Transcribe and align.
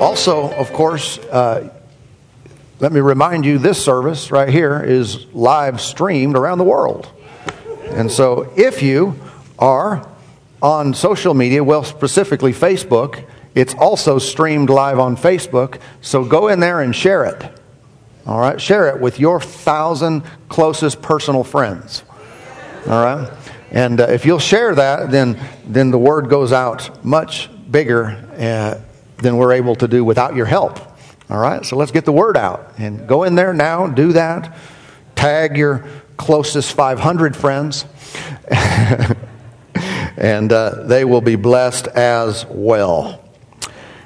Also, 0.00 0.50
of 0.54 0.72
course, 0.72 1.18
uh, 1.18 1.68
let 2.78 2.90
me 2.90 3.00
remind 3.00 3.44
you 3.44 3.58
this 3.58 3.84
service 3.84 4.30
right 4.30 4.48
here 4.48 4.82
is 4.82 5.26
live 5.34 5.78
streamed 5.78 6.36
around 6.36 6.56
the 6.56 6.64
world. 6.64 7.06
And 7.90 8.10
so 8.10 8.50
if 8.56 8.82
you 8.82 9.20
are 9.58 10.08
on 10.62 10.94
social 10.94 11.34
media, 11.34 11.62
well, 11.62 11.84
specifically 11.84 12.54
Facebook, 12.54 13.26
it's 13.54 13.74
also 13.74 14.18
streamed 14.18 14.70
live 14.70 14.98
on 14.98 15.18
Facebook. 15.18 15.78
So 16.00 16.24
go 16.24 16.48
in 16.48 16.60
there 16.60 16.80
and 16.80 16.96
share 16.96 17.26
it. 17.26 17.60
All 18.26 18.40
right? 18.40 18.58
Share 18.58 18.88
it 18.88 19.02
with 19.02 19.20
your 19.20 19.38
thousand 19.38 20.22
closest 20.48 21.02
personal 21.02 21.44
friends. 21.44 22.04
All 22.86 23.04
right? 23.04 23.30
And 23.70 24.00
uh, 24.00 24.04
if 24.04 24.24
you'll 24.24 24.38
share 24.38 24.74
that, 24.74 25.10
then, 25.10 25.38
then 25.66 25.90
the 25.90 25.98
word 25.98 26.30
goes 26.30 26.52
out 26.52 27.04
much 27.04 27.50
bigger 27.70 28.26
uh, 28.38 28.80
than 29.22 29.36
we're 29.36 29.52
able 29.52 29.74
to 29.76 29.88
do 29.88 30.04
without 30.04 30.34
your 30.34 30.46
help. 30.46 30.78
All 31.28 31.38
right? 31.38 31.64
So 31.64 31.76
let's 31.76 31.92
get 31.92 32.04
the 32.04 32.12
word 32.12 32.36
out. 32.36 32.74
And 32.78 33.06
go 33.06 33.22
in 33.22 33.34
there 33.34 33.52
now, 33.52 33.86
do 33.86 34.12
that. 34.12 34.56
Tag 35.14 35.56
your 35.56 35.84
closest 36.16 36.72
500 36.72 37.36
friends. 37.36 37.84
and 40.16 40.52
uh, 40.52 40.82
they 40.84 41.04
will 41.04 41.20
be 41.20 41.36
blessed 41.36 41.86
as 41.88 42.44
well. 42.46 43.24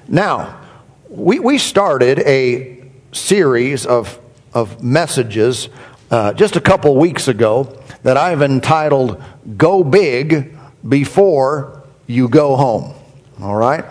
Now, 0.07 0.61
we, 1.09 1.39
we 1.39 1.59
started 1.59 2.19
a 2.21 2.83
series 3.13 3.87
of, 3.87 4.21
of 4.53 4.83
messages 4.83 5.69
uh, 6.11 6.33
just 6.35 6.57
a 6.57 6.61
couple 6.61 6.97
weeks 6.97 7.29
ago 7.29 7.81
that 8.03 8.17
I've 8.17 8.43
entitled 8.43 9.23
Go 9.57 9.83
Big 9.83 10.57
Before 10.87 11.85
You 12.07 12.29
Go 12.29 12.57
Home. 12.57 12.95
All 13.41 13.57
right? 13.57 13.85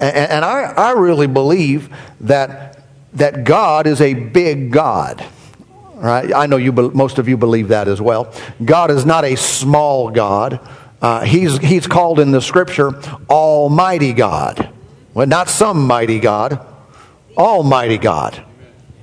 And, 0.00 0.16
and 0.16 0.44
I, 0.44 0.62
I 0.76 0.92
really 0.92 1.26
believe 1.26 1.94
that, 2.20 2.82
that 3.14 3.44
God 3.44 3.86
is 3.86 4.00
a 4.00 4.14
big 4.14 4.72
God. 4.72 5.24
Right? 5.94 6.34
I 6.34 6.46
know 6.46 6.56
you, 6.56 6.72
most 6.72 7.18
of 7.18 7.28
you 7.28 7.36
believe 7.36 7.68
that 7.68 7.86
as 7.86 8.00
well. 8.00 8.32
God 8.64 8.90
is 8.90 9.04
not 9.04 9.24
a 9.24 9.36
small 9.36 10.10
God. 10.10 10.66
Uh, 11.02 11.22
he's, 11.22 11.58
he's 11.58 11.86
called 11.86 12.18
in 12.18 12.30
the 12.30 12.40
scripture 12.40 12.92
Almighty 13.28 14.14
God. 14.14 14.72
Well, 15.12 15.26
not 15.26 15.50
some 15.50 15.86
mighty 15.86 16.18
God, 16.18 16.64
Almighty 17.36 17.98
God. 17.98 18.42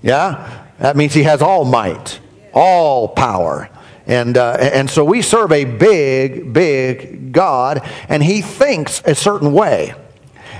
Yeah? 0.02 0.66
That 0.80 0.95
means 0.95 1.14
He 1.14 1.23
has 1.23 1.42
all 1.42 1.66
might, 1.66 2.20
all 2.53 3.08
power. 3.08 3.70
And, 4.06 4.38
uh, 4.38 4.58
and 4.59 4.90
so 4.90 5.03
we 5.03 5.22
serve 5.22 5.52
a 5.52 5.66
big, 5.66 6.53
big 6.53 7.31
God, 7.31 7.88
and 8.08 8.23
He 8.23 8.42
thinks 8.42 9.02
a 9.06 9.14
certain 9.14 9.53
way. 9.53 9.94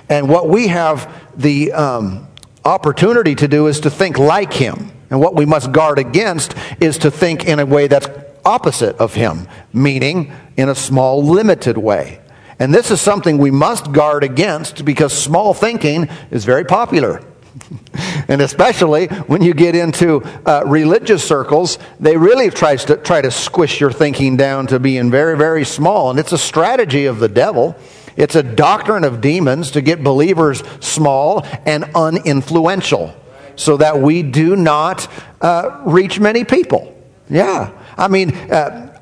And 0.10 0.30
what 0.30 0.50
we 0.50 0.68
have 0.68 1.12
the 1.36 1.74
um, 1.74 2.28
opportunity 2.64 3.36
to 3.36 3.48
do 3.48 3.68
is 3.68 3.82
to 3.82 3.90
think 3.90 4.18
like 4.18 4.54
Him. 4.54 4.92
And 5.10 5.20
what 5.20 5.36
we 5.36 5.46
must 5.46 5.72
guard 5.72 6.00
against 6.00 6.54
is 6.80 6.98
to 7.00 7.12
think 7.12 7.46
in 7.46 7.60
a 7.60 7.66
way 7.66 7.88
that's 7.88 8.08
opposite 8.46 8.98
of 8.98 9.14
Him, 9.14 9.48
meaning 9.74 10.32
in 10.56 10.70
a 10.70 10.76
small, 10.76 11.24
limited 11.24 11.78
way. 11.78 12.22
And 12.60 12.74
this 12.74 12.90
is 12.90 13.00
something 13.00 13.38
we 13.38 13.52
must 13.52 13.92
guard 13.92 14.24
against 14.24 14.84
because 14.84 15.14
small 15.14 15.54
thinking 15.54 16.10
is 16.32 16.44
very 16.44 16.66
popular. 16.66 17.22
and 18.28 18.42
especially 18.42 19.08
when 19.08 19.42
you 19.42 19.54
get 19.54 19.76
into 19.76 20.24
uh, 20.46 20.64
religious 20.66 21.24
circles, 21.24 21.78
they 22.00 22.18
really 22.18 22.50
try 22.50 22.76
to, 22.76 22.98
try 22.98 23.22
to 23.22 23.32
squish 23.32 23.80
your 23.80 23.92
thinking 23.92 24.38
down 24.38 24.68
to 24.68 24.80
being 24.80 25.12
very, 25.12 25.38
very 25.38 25.66
small. 25.66 26.10
And 26.10 26.20
it's 26.20 26.32
a 26.32 26.38
strategy 26.38 27.06
of 27.06 27.20
the 27.20 27.30
devil. 27.30 27.76
It's 28.18 28.36
a 28.36 28.44
doctrine 28.44 29.04
of 29.04 29.22
demons 29.22 29.72
to 29.72 29.82
get 29.82 30.04
believers 30.04 30.64
small 30.80 31.46
and 31.66 31.84
uninfluential 31.86 33.16
so 33.56 33.78
that 33.78 34.00
we 34.00 34.24
do 34.24 34.56
not 34.56 35.08
uh, 35.40 35.82
reach 35.86 36.20
many 36.20 36.44
people. 36.44 36.94
Yeah. 37.30 37.72
I 37.98 38.08
mean, 38.08 38.36
uh, 38.36 39.00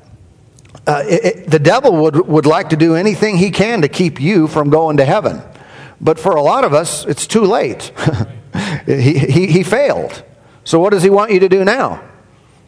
uh, 0.86 1.04
it, 1.08 1.24
it, 1.24 1.50
the 1.50 1.58
devil 1.58 1.96
would, 2.02 2.16
would 2.28 2.46
like 2.46 2.70
to 2.70 2.76
do 2.76 2.94
anything 2.94 3.36
he 3.36 3.50
can 3.50 3.82
to 3.82 3.88
keep 3.88 4.20
you 4.20 4.46
from 4.46 4.70
going 4.70 4.98
to 4.98 5.04
heaven. 5.04 5.42
But 6.00 6.18
for 6.18 6.32
a 6.32 6.42
lot 6.42 6.64
of 6.64 6.74
us, 6.74 7.04
it's 7.06 7.26
too 7.26 7.42
late. 7.42 7.92
he, 8.86 9.18
he, 9.18 9.46
he 9.46 9.62
failed. 9.62 10.22
So, 10.64 10.78
what 10.78 10.90
does 10.90 11.02
he 11.02 11.10
want 11.10 11.32
you 11.32 11.40
to 11.40 11.48
do 11.48 11.64
now? 11.64 12.02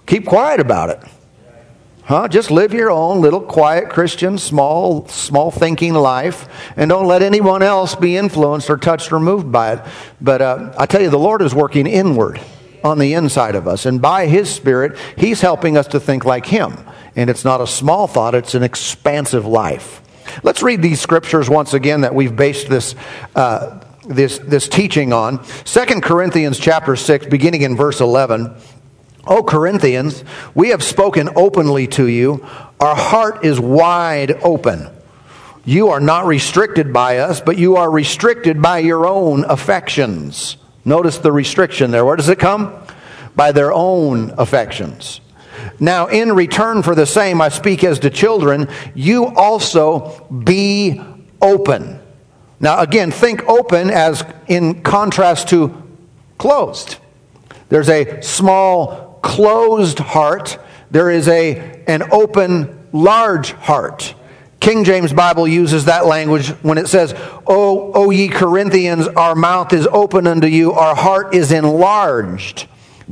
Keep 0.06 0.26
quiet 0.26 0.60
about 0.60 0.90
it. 0.90 1.00
Huh? 2.08 2.26
Just 2.26 2.50
live 2.50 2.72
your 2.72 2.90
own 2.90 3.20
little 3.20 3.42
quiet 3.42 3.90
Christian, 3.90 4.38
small, 4.38 5.06
small 5.08 5.50
thinking 5.50 5.92
life, 5.92 6.48
and 6.74 6.88
don't 6.88 7.06
let 7.06 7.20
anyone 7.20 7.62
else 7.62 7.94
be 7.94 8.16
influenced 8.16 8.70
or 8.70 8.78
touched 8.78 9.12
or 9.12 9.20
moved 9.20 9.52
by 9.52 9.74
it. 9.74 9.84
But 10.18 10.40
uh, 10.40 10.74
I 10.78 10.86
tell 10.86 11.02
you, 11.02 11.10
the 11.10 11.18
Lord 11.18 11.42
is 11.42 11.54
working 11.54 11.86
inward 11.86 12.40
on 12.82 12.98
the 12.98 13.12
inside 13.12 13.56
of 13.56 13.68
us, 13.68 13.84
and 13.84 14.00
by 14.00 14.26
His 14.26 14.48
Spirit, 14.48 14.96
He's 15.18 15.42
helping 15.42 15.76
us 15.76 15.86
to 15.88 16.00
think 16.00 16.24
like 16.24 16.46
Him. 16.46 16.78
And 17.14 17.28
it's 17.28 17.44
not 17.44 17.60
a 17.60 17.66
small 17.66 18.06
thought, 18.06 18.34
it's 18.34 18.54
an 18.54 18.62
expansive 18.62 19.44
life. 19.44 20.00
Let's 20.42 20.62
read 20.62 20.80
these 20.80 21.02
scriptures 21.02 21.50
once 21.50 21.74
again 21.74 22.00
that 22.00 22.14
we've 22.14 22.34
based 22.34 22.70
this. 22.70 22.94
Uh, 23.34 23.84
this, 24.08 24.38
this 24.38 24.68
teaching 24.68 25.12
on 25.12 25.44
2 25.64 26.00
corinthians 26.00 26.58
chapter 26.58 26.96
6 26.96 27.26
beginning 27.26 27.60
in 27.60 27.76
verse 27.76 28.00
11 28.00 28.56
O 29.28 29.42
Corinthians, 29.42 30.24
we 30.54 30.70
have 30.70 30.82
spoken 30.82 31.30
openly 31.36 31.86
to 31.88 32.06
you. 32.06 32.46
Our 32.80 32.96
heart 32.96 33.44
is 33.44 33.60
wide 33.60 34.42
open. 34.42 34.88
You 35.64 35.90
are 35.90 36.00
not 36.00 36.26
restricted 36.26 36.92
by 36.92 37.18
us, 37.18 37.40
but 37.40 37.58
you 37.58 37.76
are 37.76 37.90
restricted 37.90 38.62
by 38.62 38.78
your 38.78 39.06
own 39.06 39.44
affections. 39.44 40.56
Notice 40.84 41.18
the 41.18 41.30
restriction 41.30 41.90
there. 41.90 42.04
Where 42.04 42.16
does 42.16 42.30
it 42.30 42.38
come? 42.38 42.74
By 43.36 43.52
their 43.52 43.72
own 43.72 44.32
affections. 44.38 45.20
Now, 45.78 46.06
in 46.06 46.32
return 46.32 46.82
for 46.82 46.94
the 46.94 47.06
same, 47.06 47.40
I 47.40 47.50
speak 47.50 47.84
as 47.84 47.98
to 48.00 48.10
children, 48.10 48.68
you 48.94 49.26
also 49.26 50.26
be 50.30 51.00
open. 51.40 52.00
Now, 52.60 52.80
again, 52.80 53.10
think 53.10 53.46
open 53.48 53.90
as 53.90 54.24
in 54.48 54.82
contrast 54.82 55.48
to 55.50 55.82
closed. 56.38 56.96
There's 57.68 57.88
a 57.88 58.22
small, 58.22 59.07
closed 59.22 59.98
heart, 59.98 60.58
there 60.90 61.10
is 61.10 61.28
a, 61.28 61.82
an 61.86 62.02
open, 62.10 62.88
large 62.92 63.52
heart. 63.52 64.14
King 64.60 64.84
James 64.84 65.12
Bible 65.12 65.46
uses 65.46 65.84
that 65.84 66.06
language 66.06 66.48
when 66.62 66.78
it 66.78 66.88
says, 66.88 67.14
O, 67.46 67.92
o 67.94 68.10
ye 68.10 68.28
Corinthians, 68.28 69.06
our 69.06 69.34
mouth 69.34 69.72
is 69.72 69.86
open 69.86 70.26
unto 70.26 70.46
you, 70.46 70.72
our 70.72 70.96
heart 70.96 71.34
is 71.34 71.52
enlarged. 71.52 72.66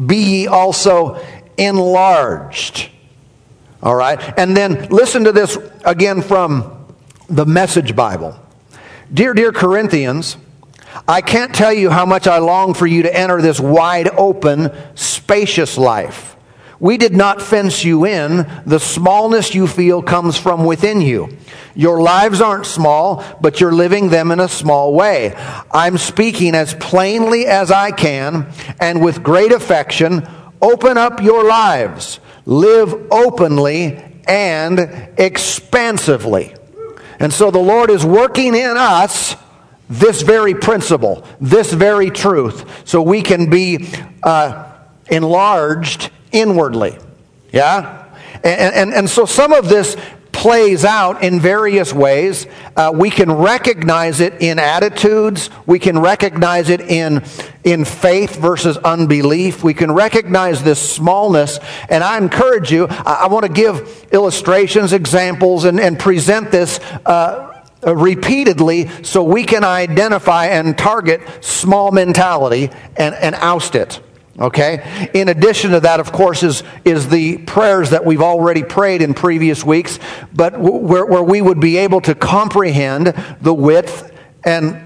Be 0.07 0.17
ye 0.17 0.47
also 0.47 1.25
enlarged. 1.57 2.91
All 3.83 3.95
right? 3.95 4.21
And 4.39 4.57
then 4.57 4.89
listen 4.89 5.25
to 5.25 5.33
this 5.33 5.57
again 5.85 6.23
from 6.23 6.87
the 7.29 7.47
Message 7.47 7.95
Bible. 7.95 8.37
Dear, 9.13 9.35
dear 9.35 9.53
Corinthians, 9.53 10.37
I 11.07 11.21
can't 11.21 11.55
tell 11.55 11.73
you 11.73 11.91
how 11.91 12.07
much 12.07 12.27
I 12.27 12.39
long 12.39 12.75
for 12.75 12.87
you 12.87 13.03
to 13.03 13.17
enter 13.17 13.41
this 13.41 13.61
wide 13.61 14.09
open, 14.11 14.71
spacious 14.95 15.77
life. 15.77 16.37
We 16.79 16.99
did 16.99 17.15
not 17.15 17.41
fence 17.41 17.85
you 17.85 18.05
in. 18.05 18.47
The 18.67 18.81
smallness 18.81 19.55
you 19.55 19.67
feel 19.67 20.03
comes 20.03 20.37
from 20.37 20.65
within 20.65 21.01
you. 21.01 21.37
Your 21.75 22.03
lives 22.03 22.41
aren't 22.41 22.67
small, 22.67 23.25
but 23.41 23.61
you're 23.61 23.73
living 23.73 24.11
them 24.11 24.31
in 24.31 24.41
a 24.41 24.49
small 24.49 24.95
way. 24.95 25.35
I'm 25.71 25.97
speaking 25.97 26.55
as 26.55 26.75
plainly 26.75 27.47
as 27.47 27.71
I 27.71 27.93
can 27.93 28.53
and 28.79 29.03
with 29.03 29.23
great 29.23 29.53
affection 29.53 30.27
Open 30.61 30.97
up 30.97 31.23
your 31.23 31.45
lives. 31.45 32.21
Live 32.45 32.93
openly 33.11 34.03
and 34.27 34.81
expansively. 35.19 36.55
And 37.19 37.33
so 37.33 37.51
the 37.51 37.59
Lord 37.59 37.91
is 37.91 38.05
working 38.05 38.55
in 38.55 38.77
us 38.77 39.37
this 39.89 40.23
very 40.23 40.55
principle, 40.55 41.25
this 41.41 41.73
very 41.73 42.11
truth, 42.11 42.89
so 42.89 43.03
we 43.03 43.23
can 43.23 43.51
be 43.51 43.89
uh, 44.23 44.73
enlarged 45.09 46.11
inwardly. 46.33 46.99
Yeah? 47.53 48.05
And, 48.43 48.75
and, 48.75 48.95
and 48.95 49.11
so 49.11 49.25
some 49.25 49.53
of 49.53 49.69
this 49.69 49.97
plays 50.33 50.85
out 50.85 51.25
in 51.25 51.41
various 51.41 51.95
ways. 51.95 52.47
Uh, 52.77 52.93
we 52.95 53.09
can 53.09 53.33
recognize 53.33 54.21
it 54.21 54.35
in 54.43 54.59
attitudes. 54.59 55.49
We 55.65 55.79
can 55.79 55.99
recognize 55.99 56.69
it 56.69 56.83
in, 56.83 57.25
in 57.65 57.87
faith 57.87 58.37
versus 58.37 58.77
unbelief. 58.77 59.65
We 59.65 59.73
can 59.73 59.91
recognize 59.91 60.63
this 60.63 60.79
smallness. 60.79 61.59
And 61.89 62.05
I 62.05 62.19
encourage 62.19 62.71
you, 62.71 62.87
I, 62.89 63.21
I 63.23 63.27
want 63.29 63.47
to 63.47 63.53
give 63.53 64.07
illustrations, 64.13 64.93
examples, 64.93 65.65
and, 65.65 65.81
and 65.81 65.99
present 65.99 66.51
this. 66.51 66.81
Uh, 67.07 67.56
Uh, 67.87 67.95
repeatedly 67.95 68.89
so 69.03 69.23
we 69.23 69.45
can 69.45 69.63
identify 69.65 70.47
and 70.47 70.77
target 70.77 71.21
small 71.41 71.93
mentality 71.93 72.71
and, 72.97 73.15
and 73.15 73.35
oust 73.37 73.75
it. 73.75 74.01
Okay? 74.39 75.11
In 75.15 75.29
addition 75.29 75.71
to 75.71 75.81
that, 75.81 76.01
of 76.01 76.13
course, 76.13 76.43
is, 76.43 76.63
is 76.85 77.09
the 77.09 77.39
prayers 77.39 77.91
that 77.91 78.05
we've 78.05 78.21
already 78.21 78.63
prayed 78.63 79.03
in 79.03 79.15
previous 79.15 79.65
weeks, 79.65 79.99
but 80.35 80.59
where, 80.59 81.07
where 81.07 81.23
we 81.23 81.41
would 81.41 81.61
be 81.61 81.79
able 81.79 82.01
to 82.03 82.15
comprehend 82.15 83.15
the 83.41 83.55
width 83.55 84.13
and 84.45 84.83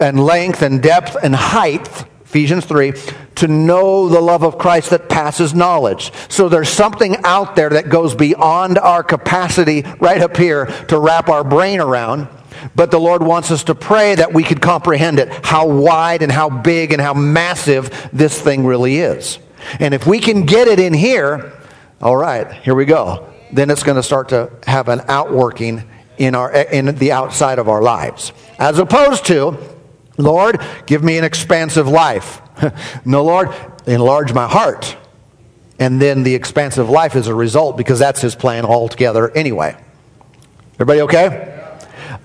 and 0.00 0.24
length 0.24 0.62
and 0.62 0.82
depth 0.82 1.16
and 1.22 1.34
height, 1.34 2.04
Ephesians 2.28 2.66
3, 2.66 2.92
to 3.36 3.48
know 3.48 4.06
the 4.10 4.20
love 4.20 4.42
of 4.42 4.58
Christ 4.58 4.90
that 4.90 5.08
passes 5.08 5.54
knowledge. 5.54 6.12
So 6.28 6.50
there's 6.50 6.68
something 6.68 7.16
out 7.24 7.56
there 7.56 7.70
that 7.70 7.88
goes 7.88 8.14
beyond 8.14 8.76
our 8.76 9.02
capacity 9.02 9.82
right 9.98 10.20
up 10.20 10.36
here 10.36 10.66
to 10.88 10.98
wrap 10.98 11.30
our 11.30 11.42
brain 11.42 11.80
around. 11.80 12.28
But 12.76 12.90
the 12.90 13.00
Lord 13.00 13.22
wants 13.22 13.50
us 13.50 13.64
to 13.64 13.74
pray 13.74 14.14
that 14.14 14.34
we 14.34 14.42
could 14.42 14.60
comprehend 14.60 15.18
it, 15.18 15.30
how 15.42 15.68
wide 15.68 16.20
and 16.20 16.30
how 16.30 16.50
big 16.50 16.92
and 16.92 17.00
how 17.00 17.14
massive 17.14 18.10
this 18.12 18.38
thing 18.38 18.66
really 18.66 18.98
is. 18.98 19.38
And 19.80 19.94
if 19.94 20.06
we 20.06 20.18
can 20.18 20.44
get 20.44 20.68
it 20.68 20.78
in 20.78 20.92
here, 20.92 21.54
all 22.02 22.16
right, 22.16 22.52
here 22.52 22.74
we 22.74 22.84
go. 22.84 23.32
Then 23.54 23.70
it's 23.70 23.82
going 23.82 23.96
to 23.96 24.02
start 24.02 24.28
to 24.28 24.50
have 24.66 24.88
an 24.88 25.00
outworking 25.08 25.88
in, 26.18 26.34
our, 26.34 26.52
in 26.52 26.94
the 26.96 27.12
outside 27.12 27.58
of 27.58 27.70
our 27.70 27.80
lives. 27.80 28.32
As 28.58 28.78
opposed 28.78 29.24
to, 29.26 29.56
Lord, 30.18 30.60
give 30.84 31.02
me 31.02 31.16
an 31.16 31.24
expansive 31.24 31.88
life. 31.88 32.42
no, 33.06 33.24
Lord, 33.24 33.54
enlarge 33.86 34.32
my 34.34 34.46
heart. 34.46 34.96
And 35.78 36.02
then 36.02 36.24
the 36.24 36.34
expansive 36.34 36.90
life 36.90 37.14
is 37.14 37.28
a 37.28 37.34
result 37.34 37.76
because 37.76 38.00
that's 38.00 38.20
his 38.20 38.34
plan 38.34 38.64
altogether 38.64 39.30
anyway. 39.30 39.76
Everybody 40.74 41.00
okay? 41.02 41.54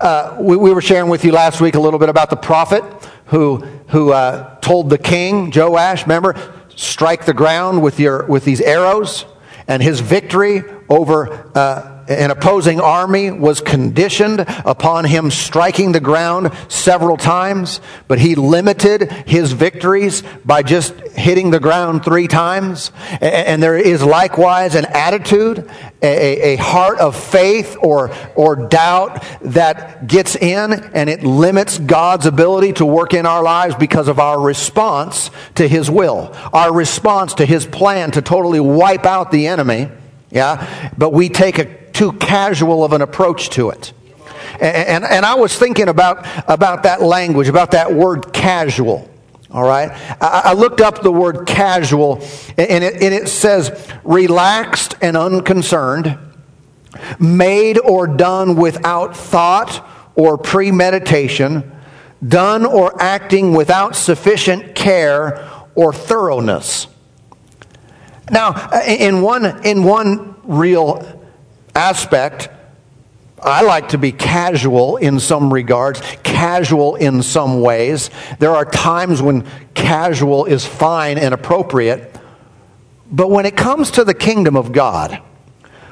Uh, 0.00 0.36
we, 0.40 0.56
we, 0.56 0.72
were 0.72 0.80
sharing 0.80 1.08
with 1.08 1.24
you 1.24 1.30
last 1.30 1.60
week 1.60 1.76
a 1.76 1.80
little 1.80 2.00
bit 2.00 2.08
about 2.08 2.30
the 2.30 2.36
prophet 2.36 2.82
who, 3.26 3.58
who 3.88 4.12
uh, 4.12 4.56
told 4.56 4.90
the 4.90 4.98
king, 4.98 5.52
Joash, 5.54 6.02
remember, 6.02 6.34
strike 6.74 7.26
the 7.26 7.34
ground 7.34 7.80
with, 7.80 8.00
your, 8.00 8.26
with 8.26 8.44
these 8.44 8.60
arrows. 8.60 9.24
And 9.68 9.82
his 9.82 10.00
victory 10.00 10.62
over 10.88 11.50
uh, 11.56 11.93
an 12.08 12.30
opposing 12.30 12.80
army 12.80 13.30
was 13.30 13.60
conditioned 13.60 14.40
upon 14.40 15.04
him 15.04 15.30
striking 15.30 15.92
the 15.92 16.00
ground 16.00 16.52
several 16.68 17.16
times, 17.16 17.80
but 18.08 18.18
he 18.18 18.34
limited 18.34 19.10
his 19.26 19.52
victories 19.52 20.22
by 20.44 20.62
just 20.62 20.94
hitting 21.08 21.50
the 21.50 21.60
ground 21.60 22.04
three 22.04 22.28
times. 22.28 22.90
And 23.20 23.62
there 23.62 23.76
is 23.76 24.02
likewise 24.02 24.74
an 24.74 24.86
attitude, 24.86 25.70
a, 26.02 26.56
heart 26.56 26.98
of 26.98 27.16
faith 27.16 27.76
or, 27.80 28.14
or 28.34 28.68
doubt 28.68 29.24
that 29.42 30.06
gets 30.06 30.36
in 30.36 30.72
and 30.72 31.08
it 31.08 31.22
limits 31.22 31.78
God's 31.78 32.26
ability 32.26 32.74
to 32.74 32.86
work 32.86 33.14
in 33.14 33.26
our 33.26 33.42
lives 33.42 33.74
because 33.74 34.08
of 34.08 34.18
our 34.18 34.40
response 34.40 35.30
to 35.54 35.66
his 35.66 35.90
will, 35.90 36.34
our 36.52 36.72
response 36.72 37.34
to 37.34 37.46
his 37.46 37.66
plan 37.66 38.10
to 38.12 38.22
totally 38.22 38.60
wipe 38.60 39.06
out 39.06 39.30
the 39.30 39.46
enemy. 39.46 39.88
Yeah, 40.30 40.90
but 40.98 41.12
we 41.12 41.28
take 41.28 41.58
a 41.58 41.83
too 41.94 42.12
casual 42.12 42.84
of 42.84 42.92
an 42.92 43.00
approach 43.00 43.48
to 43.50 43.70
it. 43.70 43.92
And, 44.60 45.04
and, 45.04 45.04
and, 45.04 45.24
I 45.24 45.34
was 45.34 45.56
thinking 45.56 45.88
about, 45.88 46.26
about 46.48 46.82
that 46.82 47.00
language, 47.00 47.48
about 47.48 47.70
that 47.70 47.92
word 47.92 48.32
casual. 48.32 49.08
All 49.50 49.64
right? 49.64 49.90
I, 50.20 50.42
I 50.44 50.52
looked 50.52 50.80
up 50.80 51.02
the 51.02 51.10
word 51.10 51.46
casual, 51.46 52.16
and 52.58 52.84
it, 52.84 52.94
and 52.94 53.14
it 53.14 53.28
says 53.28 53.88
relaxed 54.04 54.96
and 55.00 55.16
unconcerned, 55.16 56.18
made 57.18 57.78
or 57.78 58.06
done 58.06 58.56
without 58.56 59.16
thought 59.16 59.88
or 60.14 60.38
premeditation, 60.38 61.72
done 62.26 62.64
or 62.64 63.00
acting 63.02 63.52
without 63.52 63.96
sufficient 63.96 64.74
care 64.74 65.50
or 65.74 65.92
thoroughness. 65.92 66.86
Now, 68.30 68.70
in 68.86 69.20
one, 69.20 69.66
in 69.66 69.84
one 69.84 70.36
real 70.44 71.23
aspect, 71.74 72.48
I 73.42 73.62
like 73.62 73.90
to 73.90 73.98
be 73.98 74.12
casual 74.12 74.96
in 74.96 75.20
some 75.20 75.52
regards, 75.52 76.00
casual 76.22 76.96
in 76.96 77.22
some 77.22 77.60
ways. 77.60 78.10
There 78.38 78.52
are 78.52 78.64
times 78.64 79.20
when 79.20 79.46
casual 79.74 80.46
is 80.46 80.64
fine 80.64 81.18
and 81.18 81.34
appropriate. 81.34 82.14
But 83.10 83.30
when 83.30 83.44
it 83.44 83.56
comes 83.56 83.92
to 83.92 84.04
the 84.04 84.14
kingdom 84.14 84.56
of 84.56 84.72
God, 84.72 85.20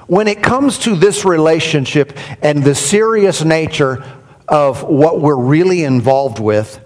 when 0.07 0.29
it 0.29 0.43
comes 0.43 0.79
to 0.81 0.97
this 0.97 1.25
relationship 1.25 2.17
and 2.43 2.65
the 2.65 2.75
serious 2.75 3.45
nature 3.45 4.03
of 4.49 4.83
what 4.83 5.21
we're 5.21 5.37
really 5.37 5.85
involved 5.85 6.39
with, 6.39 6.81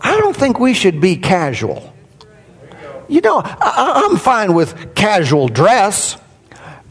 I 0.00 0.16
don't 0.18 0.36
think 0.36 0.60
we 0.60 0.74
should 0.74 1.00
be 1.00 1.16
casual. 1.16 1.92
You 3.08 3.20
know, 3.20 3.42
I'm 3.44 4.16
fine 4.16 4.54
with 4.54 4.94
casual 4.94 5.48
dress. 5.48 6.16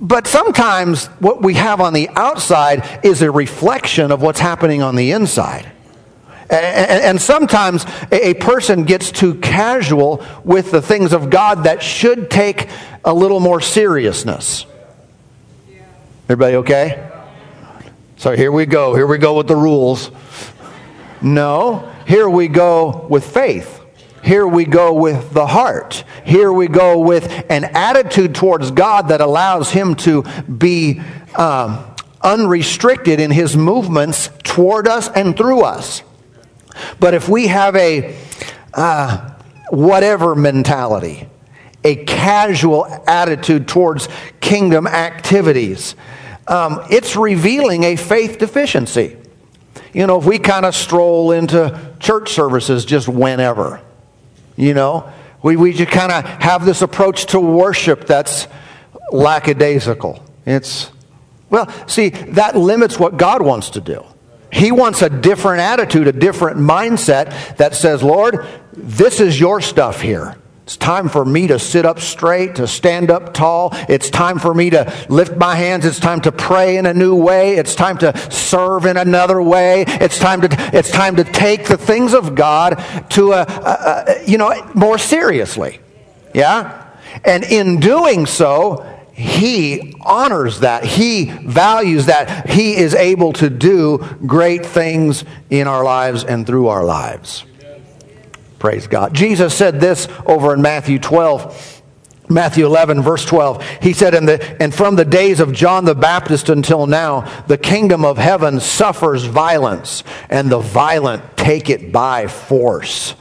But 0.04 0.28
sometimes 0.28 1.06
what 1.22 1.42
we 1.42 1.54
have 1.54 1.80
on 1.80 1.94
the 1.94 2.10
outside 2.10 3.06
is 3.06 3.22
a 3.22 3.32
reflection 3.32 4.12
of 4.12 4.22
what's 4.22 4.42
happening 4.42 4.82
on 4.82 4.98
the 4.98 5.12
inside. 5.12 5.72
And 6.50 7.22
sometimes 7.22 7.86
a 8.12 8.34
person 8.34 8.84
gets 8.84 9.12
too 9.12 9.36
casual 9.36 10.24
with 10.44 10.72
the 10.72 10.82
things 10.82 11.14
of 11.14 11.30
God 11.30 11.64
that 11.64 11.82
should 11.82 12.30
take 12.30 12.68
a 13.06 13.14
little 13.14 13.40
more 13.40 13.62
seriousness. 13.62 14.66
Everybody 16.26 16.58
okay? 16.58 17.10
So 18.18 18.36
here 18.36 18.52
we 18.52 18.66
go. 18.66 18.94
Here 18.96 19.08
we 19.08 19.18
go 19.18 19.38
with 19.38 19.48
the 19.48 19.56
rules. 19.56 20.12
No, 21.22 21.90
here 22.06 22.30
we 22.30 22.50
go 22.50 23.08
with 23.10 23.26
faith. 23.26 23.83
Here 24.24 24.48
we 24.48 24.64
go 24.64 24.94
with 24.94 25.32
the 25.34 25.46
heart. 25.46 26.06
Here 26.24 26.52
we 26.52 26.68
go 26.68 27.00
with 27.00 27.46
an 27.50 27.66
attitude 27.66 28.34
towards 28.34 28.72
God 28.72 29.10
that 29.10 29.20
allows 29.20 29.70
Him 29.70 29.96
to 29.96 30.24
be 30.44 31.02
um, 31.36 31.84
unrestricted 32.22 33.20
in 33.20 33.32
His 33.32 33.58
movements 33.58 34.30
toward 34.44 34.88
us 34.88 35.10
and 35.10 35.36
through 35.36 35.64
us. 35.64 36.04
But 37.02 37.14
if 37.14 37.28
we 37.28 37.48
have 37.48 37.76
a 37.76 38.16
uh, 38.74 39.34
whatever 39.70 40.36
mentality, 40.36 41.28
a 41.84 42.06
casual 42.06 42.86
attitude 43.06 43.68
towards 43.68 44.08
kingdom 44.40 44.88
activities, 44.88 45.98
um, 46.48 46.80
it's 46.90 47.18
revealing 47.18 47.84
a 47.84 47.98
faith 47.98 48.40
deficiency. 48.40 49.18
You 49.92 50.08
know, 50.08 50.18
if 50.18 50.26
we 50.26 50.40
kind 50.40 50.66
of 50.66 50.74
stroll 50.74 51.34
into 51.34 51.94
church 52.00 52.32
services 52.32 52.86
just 52.86 53.10
whenever, 53.10 53.82
you 54.56 54.74
know, 54.74 55.12
we, 55.42 55.56
we 55.56 55.74
just 55.74 55.92
kind 55.92 56.12
of 56.12 56.26
have 56.26 56.66
this 56.66 56.82
approach 56.82 57.28
to 57.28 57.40
worship 57.40 58.06
that's 58.06 58.48
lackadaisical. 59.12 60.24
It's, 60.46 60.92
well, 61.50 61.70
see, 61.88 62.10
that 62.10 62.56
limits 62.56 62.98
what 62.98 63.18
God 63.18 63.42
wants 63.42 63.72
to 63.72 63.82
do. 63.82 64.04
He 64.52 64.72
wants 64.72 65.02
a 65.02 65.10
different 65.10 65.62
attitude, 65.62 66.08
a 66.08 66.12
different 66.12 66.58
mindset 66.58 67.58
that 67.58 67.74
says, 67.76 68.04
Lord, 68.04 68.46
this 68.72 69.20
is 69.20 69.40
your 69.40 69.62
stuff 69.62 70.02
here. 70.02 70.36
It's 70.64 70.78
time 70.78 71.10
for 71.10 71.26
me 71.26 71.48
to 71.48 71.60
sit 71.60 71.86
up 71.86 72.00
straight, 72.00 72.56
to 72.56 72.68
stand 72.68 73.12
up 73.12 73.34
tall. 73.34 73.72
It's 73.90 74.10
time 74.10 74.40
for 74.40 74.54
me 74.54 74.70
to 74.70 74.94
lift 75.10 75.36
my 75.36 75.56
hands. 75.56 75.86
It's 75.86 76.00
time 76.00 76.22
to 76.22 76.32
pray 76.32 76.78
in 76.78 76.86
a 76.86 76.94
new 76.94 77.16
way. 77.16 77.58
It's 77.58 77.76
time 77.76 77.98
to 77.98 78.18
serve 78.32 78.86
in 78.86 78.96
another 78.96 79.42
way. 79.42 79.84
It's 79.86 80.18
time 80.18 80.40
to, 80.40 80.48
it's 80.74 80.90
time 80.90 81.18
to 81.18 81.26
take 81.26 81.68
the 81.68 81.76
things 81.76 82.14
of 82.14 82.36
God 82.36 82.82
to 83.10 83.34
a, 83.34 83.42
a, 83.42 84.04
a 84.08 84.26
you 84.26 84.38
know, 84.38 84.54
more 84.74 84.98
seriously. 84.98 85.82
Yeah? 86.34 86.88
And 87.26 87.44
in 87.44 87.82
doing 87.82 88.26
so, 88.26 88.90
he 89.12 89.94
honors 90.00 90.62
that. 90.62 90.86
He 90.86 91.26
values 91.26 92.06
that. 92.06 92.50
He 92.50 92.78
is 92.78 92.96
able 92.96 93.34
to 93.34 93.50
do 93.50 93.98
great 94.26 94.66
things 94.66 95.26
in 95.50 95.68
our 95.68 95.84
lives 95.84 96.24
and 96.24 96.48
through 96.48 96.68
our 96.68 96.86
lives. 96.86 97.44
Praise 98.64 98.88
God. 98.88 99.14
Jesus 99.14 99.54
said 99.54 99.82
this 99.82 100.08
over 100.26 100.54
in 100.54 100.62
Matthew 100.62 100.98
12. 100.98 101.82
Matthew 102.30 102.66
11, 102.66 103.02
verse 103.02 103.26
12. 103.26 103.62
He 103.82 103.92
said, 103.92 104.16
and, 104.16 104.26
the, 104.26 104.64
and 104.64 104.74
from 104.74 104.96
the 104.96 105.04
days 105.04 105.42
of 105.42 105.52
John 105.52 105.84
the 105.84 105.94
Baptist 105.94 106.48
until 106.48 106.88
now, 106.88 107.30
the 107.48 107.58
kingdom 107.58 108.06
of 108.06 108.18
heaven 108.18 108.62
suffers 108.62 109.26
violence, 109.26 110.06
and 110.30 110.50
the 110.50 110.60
violent 110.60 111.36
take 111.36 111.70
it 111.70 111.92
by 111.92 112.28
force. 112.28 113.16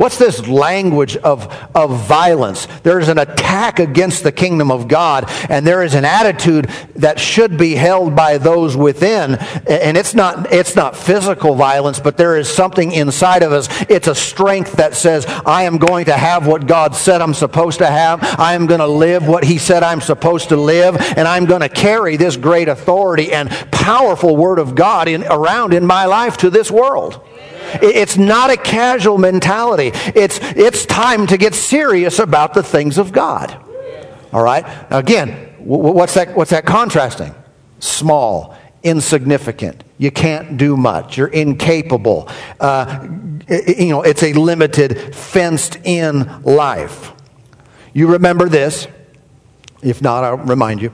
What's 0.00 0.16
this 0.16 0.48
language 0.48 1.18
of, 1.18 1.54
of 1.74 1.94
violence? 2.06 2.66
There 2.84 3.00
is 3.00 3.08
an 3.08 3.18
attack 3.18 3.80
against 3.80 4.22
the 4.22 4.32
kingdom 4.32 4.70
of 4.70 4.88
God, 4.88 5.26
and 5.50 5.66
there 5.66 5.82
is 5.82 5.92
an 5.92 6.06
attitude 6.06 6.70
that 6.96 7.20
should 7.20 7.58
be 7.58 7.74
held 7.74 8.16
by 8.16 8.38
those 8.38 8.78
within. 8.78 9.34
And 9.34 9.98
it's 9.98 10.14
not, 10.14 10.54
it's 10.54 10.74
not 10.74 10.96
physical 10.96 11.54
violence, 11.54 12.00
but 12.00 12.16
there 12.16 12.38
is 12.38 12.48
something 12.48 12.92
inside 12.92 13.42
of 13.42 13.52
us. 13.52 13.68
It's 13.90 14.08
a 14.08 14.14
strength 14.14 14.72
that 14.78 14.94
says, 14.94 15.26
I 15.44 15.64
am 15.64 15.76
going 15.76 16.06
to 16.06 16.16
have 16.16 16.46
what 16.46 16.66
God 16.66 16.94
said 16.94 17.20
I'm 17.20 17.34
supposed 17.34 17.80
to 17.80 17.86
have. 17.86 18.22
I 18.40 18.54
am 18.54 18.64
going 18.64 18.80
to 18.80 18.86
live 18.86 19.28
what 19.28 19.44
He 19.44 19.58
said 19.58 19.82
I'm 19.82 20.00
supposed 20.00 20.48
to 20.48 20.56
live, 20.56 20.96
and 20.98 21.28
I'm 21.28 21.44
going 21.44 21.60
to 21.60 21.68
carry 21.68 22.16
this 22.16 22.38
great 22.38 22.68
authority 22.68 23.34
and 23.34 23.50
powerful 23.70 24.34
Word 24.34 24.60
of 24.60 24.74
God 24.74 25.08
in, 25.08 25.24
around 25.24 25.74
in 25.74 25.84
my 25.84 26.06
life 26.06 26.38
to 26.38 26.48
this 26.48 26.70
world. 26.70 27.22
It's 27.82 28.16
not 28.16 28.50
a 28.50 28.56
casual 28.56 29.18
mentality. 29.18 29.90
It's, 30.14 30.38
it's 30.42 30.86
time 30.86 31.26
to 31.28 31.36
get 31.36 31.54
serious 31.54 32.18
about 32.18 32.54
the 32.54 32.62
things 32.62 32.98
of 32.98 33.12
God. 33.12 33.56
All 34.32 34.42
right? 34.42 34.64
Now 34.90 34.98
again, 34.98 35.54
what's 35.58 36.14
that, 36.14 36.36
what's 36.36 36.50
that 36.50 36.66
contrasting? 36.66 37.34
Small, 37.80 38.56
insignificant. 38.82 39.84
You 39.98 40.10
can't 40.10 40.56
do 40.56 40.76
much. 40.76 41.18
You're 41.18 41.28
incapable. 41.28 42.28
Uh, 42.58 43.06
you 43.48 43.88
know, 43.88 44.02
it's 44.02 44.22
a 44.22 44.32
limited, 44.32 45.14
fenced 45.14 45.76
in 45.84 46.42
life. 46.42 47.12
You 47.92 48.12
remember 48.12 48.48
this. 48.48 48.86
If 49.82 50.00
not, 50.00 50.24
I'll 50.24 50.36
remind 50.36 50.82
you. 50.82 50.92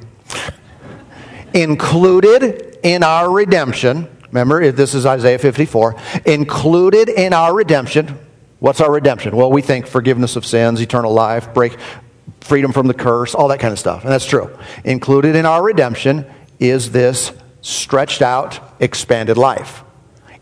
Included 1.53 2.79
in 2.83 3.03
our 3.03 3.31
redemption, 3.31 4.09
remember, 4.29 4.73
this 4.73 4.95
is 4.95 5.07
Isaiah 5.07 5.39
54, 5.39 5.97
included 6.25 7.09
in 7.09 7.33
our 7.33 7.55
redemption, 7.55 8.19
what's 8.59 8.81
our 8.81 8.91
redemption? 8.91 9.37
Well, 9.37 9.51
we 9.51 9.63
think 9.63 9.87
forgiveness 9.87 10.37
of 10.37 10.45
sins, 10.45 10.81
eternal 10.81 11.13
life, 11.13 11.53
break, 11.55 11.77
freedom 12.41 12.73
from 12.73 12.87
the 12.87 12.95
curse, 12.95 13.35
all 13.35 13.49
that 13.49 13.61
kind 13.61 13.73
of 13.73 13.79
stuff. 13.79 14.05
And 14.05 14.13
that's 14.13 14.27
true. 14.27 14.57
Included 14.85 15.37
in 15.37 15.47
our 15.47 15.63
redemption 15.63 16.27
is 16.59 16.93
this 16.93 17.33
stretched 17.61 18.23
out, 18.23 18.61
expanded 18.81 19.37
life. 19.37 19.83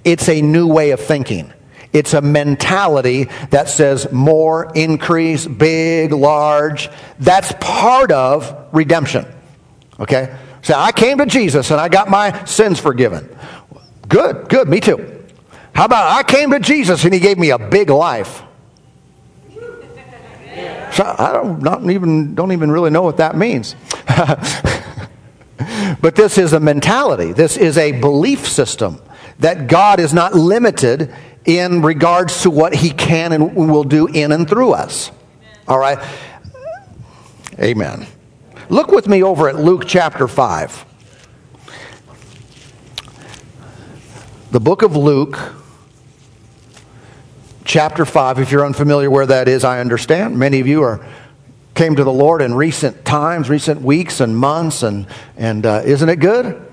It's 0.04 0.28
a 0.28 0.42
new 0.42 0.66
way 0.66 0.90
of 0.90 1.00
thinking. 1.00 1.52
It's 1.92 2.12
a 2.12 2.20
mentality 2.20 3.24
that 3.50 3.68
says 3.68 4.10
more, 4.12 4.70
increase, 4.74 5.46
big, 5.46 6.12
large. 6.12 6.90
That's 7.20 7.52
part 7.60 8.10
of 8.10 8.68
redemption. 8.72 9.26
Okay? 9.98 10.36
So 10.62 10.74
I 10.74 10.92
came 10.92 11.18
to 11.18 11.26
Jesus 11.26 11.70
and 11.70 11.80
I 11.80 11.88
got 11.88 12.10
my 12.10 12.44
sins 12.44 12.80
forgiven. 12.80 13.28
Good, 14.08 14.48
good, 14.48 14.68
me 14.68 14.80
too. 14.80 15.24
How 15.74 15.86
about 15.86 16.16
I 16.16 16.22
came 16.22 16.50
to 16.50 16.60
Jesus 16.60 17.04
and 17.04 17.12
he 17.12 17.20
gave 17.20 17.38
me 17.38 17.50
a 17.50 17.58
big 17.58 17.90
life? 17.90 18.42
So 20.92 21.04
I 21.04 21.32
don't 21.32 21.60
not 21.60 21.90
even 21.90 22.36
don't 22.36 22.52
even 22.52 22.70
really 22.70 22.90
know 22.90 23.02
what 23.02 23.16
that 23.16 23.36
means. 23.36 23.74
but 26.00 26.14
this 26.14 26.38
is 26.38 26.52
a 26.52 26.60
mentality. 26.60 27.32
This 27.32 27.56
is 27.56 27.76
a 27.78 27.90
belief 28.00 28.46
system 28.46 29.00
that 29.40 29.66
God 29.66 29.98
is 29.98 30.14
not 30.14 30.34
limited 30.34 31.12
in 31.44 31.82
regards 31.82 32.42
to 32.42 32.50
what 32.50 32.74
he 32.74 32.90
can 32.90 33.32
and 33.32 33.56
will 33.56 33.82
do 33.82 34.06
in 34.06 34.30
and 34.30 34.48
through 34.48 34.72
us. 34.72 35.10
All 35.66 35.78
right? 35.78 35.98
Amen. 37.58 38.06
Look 38.68 38.92
with 38.92 39.08
me 39.08 39.22
over 39.22 39.48
at 39.48 39.56
Luke 39.56 39.84
chapter 39.86 40.28
5. 40.28 40.84
The 44.54 44.60
book 44.60 44.82
of 44.82 44.94
Luke, 44.94 45.36
chapter 47.64 48.04
5. 48.04 48.38
If 48.38 48.52
you're 48.52 48.64
unfamiliar 48.64 49.10
where 49.10 49.26
that 49.26 49.48
is, 49.48 49.64
I 49.64 49.80
understand. 49.80 50.38
Many 50.38 50.60
of 50.60 50.68
you 50.68 50.84
are 50.84 51.04
came 51.74 51.96
to 51.96 52.04
the 52.04 52.12
Lord 52.12 52.40
in 52.40 52.54
recent 52.54 53.04
times, 53.04 53.50
recent 53.50 53.82
weeks 53.82 54.20
and 54.20 54.36
months, 54.38 54.84
and, 54.84 55.08
and 55.36 55.66
uh, 55.66 55.82
isn't 55.84 56.08
it 56.08 56.20
good? 56.20 56.64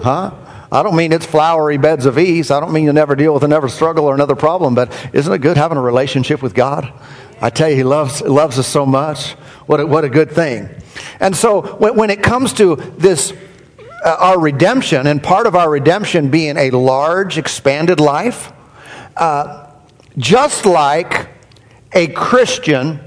Huh? 0.00 0.30
I 0.70 0.84
don't 0.84 0.94
mean 0.94 1.10
it's 1.10 1.26
flowery 1.26 1.78
beds 1.78 2.06
of 2.06 2.16
ease. 2.16 2.52
I 2.52 2.60
don't 2.60 2.72
mean 2.72 2.84
you 2.84 2.92
never 2.92 3.16
deal 3.16 3.34
with 3.34 3.42
another 3.42 3.68
struggle 3.68 4.04
or 4.04 4.14
another 4.14 4.36
problem, 4.36 4.76
but 4.76 4.92
isn't 5.12 5.32
it 5.32 5.38
good 5.38 5.56
having 5.56 5.78
a 5.78 5.82
relationship 5.82 6.42
with 6.42 6.54
God? 6.54 6.92
I 7.40 7.50
tell 7.50 7.70
you, 7.70 7.74
He 7.74 7.82
loves, 7.82 8.22
loves 8.22 8.56
us 8.56 8.68
so 8.68 8.86
much. 8.86 9.32
What 9.66 9.80
a, 9.80 9.86
what 9.88 10.04
a 10.04 10.08
good 10.08 10.30
thing. 10.30 10.68
And 11.18 11.34
so 11.34 11.62
when, 11.78 11.96
when 11.96 12.10
it 12.10 12.22
comes 12.22 12.52
to 12.52 12.76
this, 12.76 13.32
uh, 14.04 14.16
our 14.18 14.40
redemption, 14.40 15.06
and 15.06 15.22
part 15.22 15.46
of 15.46 15.54
our 15.54 15.70
redemption 15.70 16.30
being 16.30 16.56
a 16.56 16.70
large, 16.70 17.38
expanded 17.38 18.00
life, 18.00 18.52
uh, 19.16 19.70
just 20.16 20.66
like 20.66 21.28
a 21.92 22.08
Christian 22.08 23.00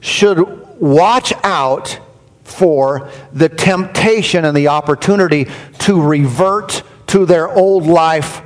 should 0.00 0.40
watch 0.80 1.32
out 1.44 1.98
for 2.44 3.10
the 3.32 3.48
temptation 3.48 4.44
and 4.44 4.56
the 4.56 4.68
opportunity 4.68 5.46
to 5.78 6.00
revert 6.00 6.82
to 7.06 7.24
their 7.24 7.48
old 7.48 7.86
life 7.86 8.42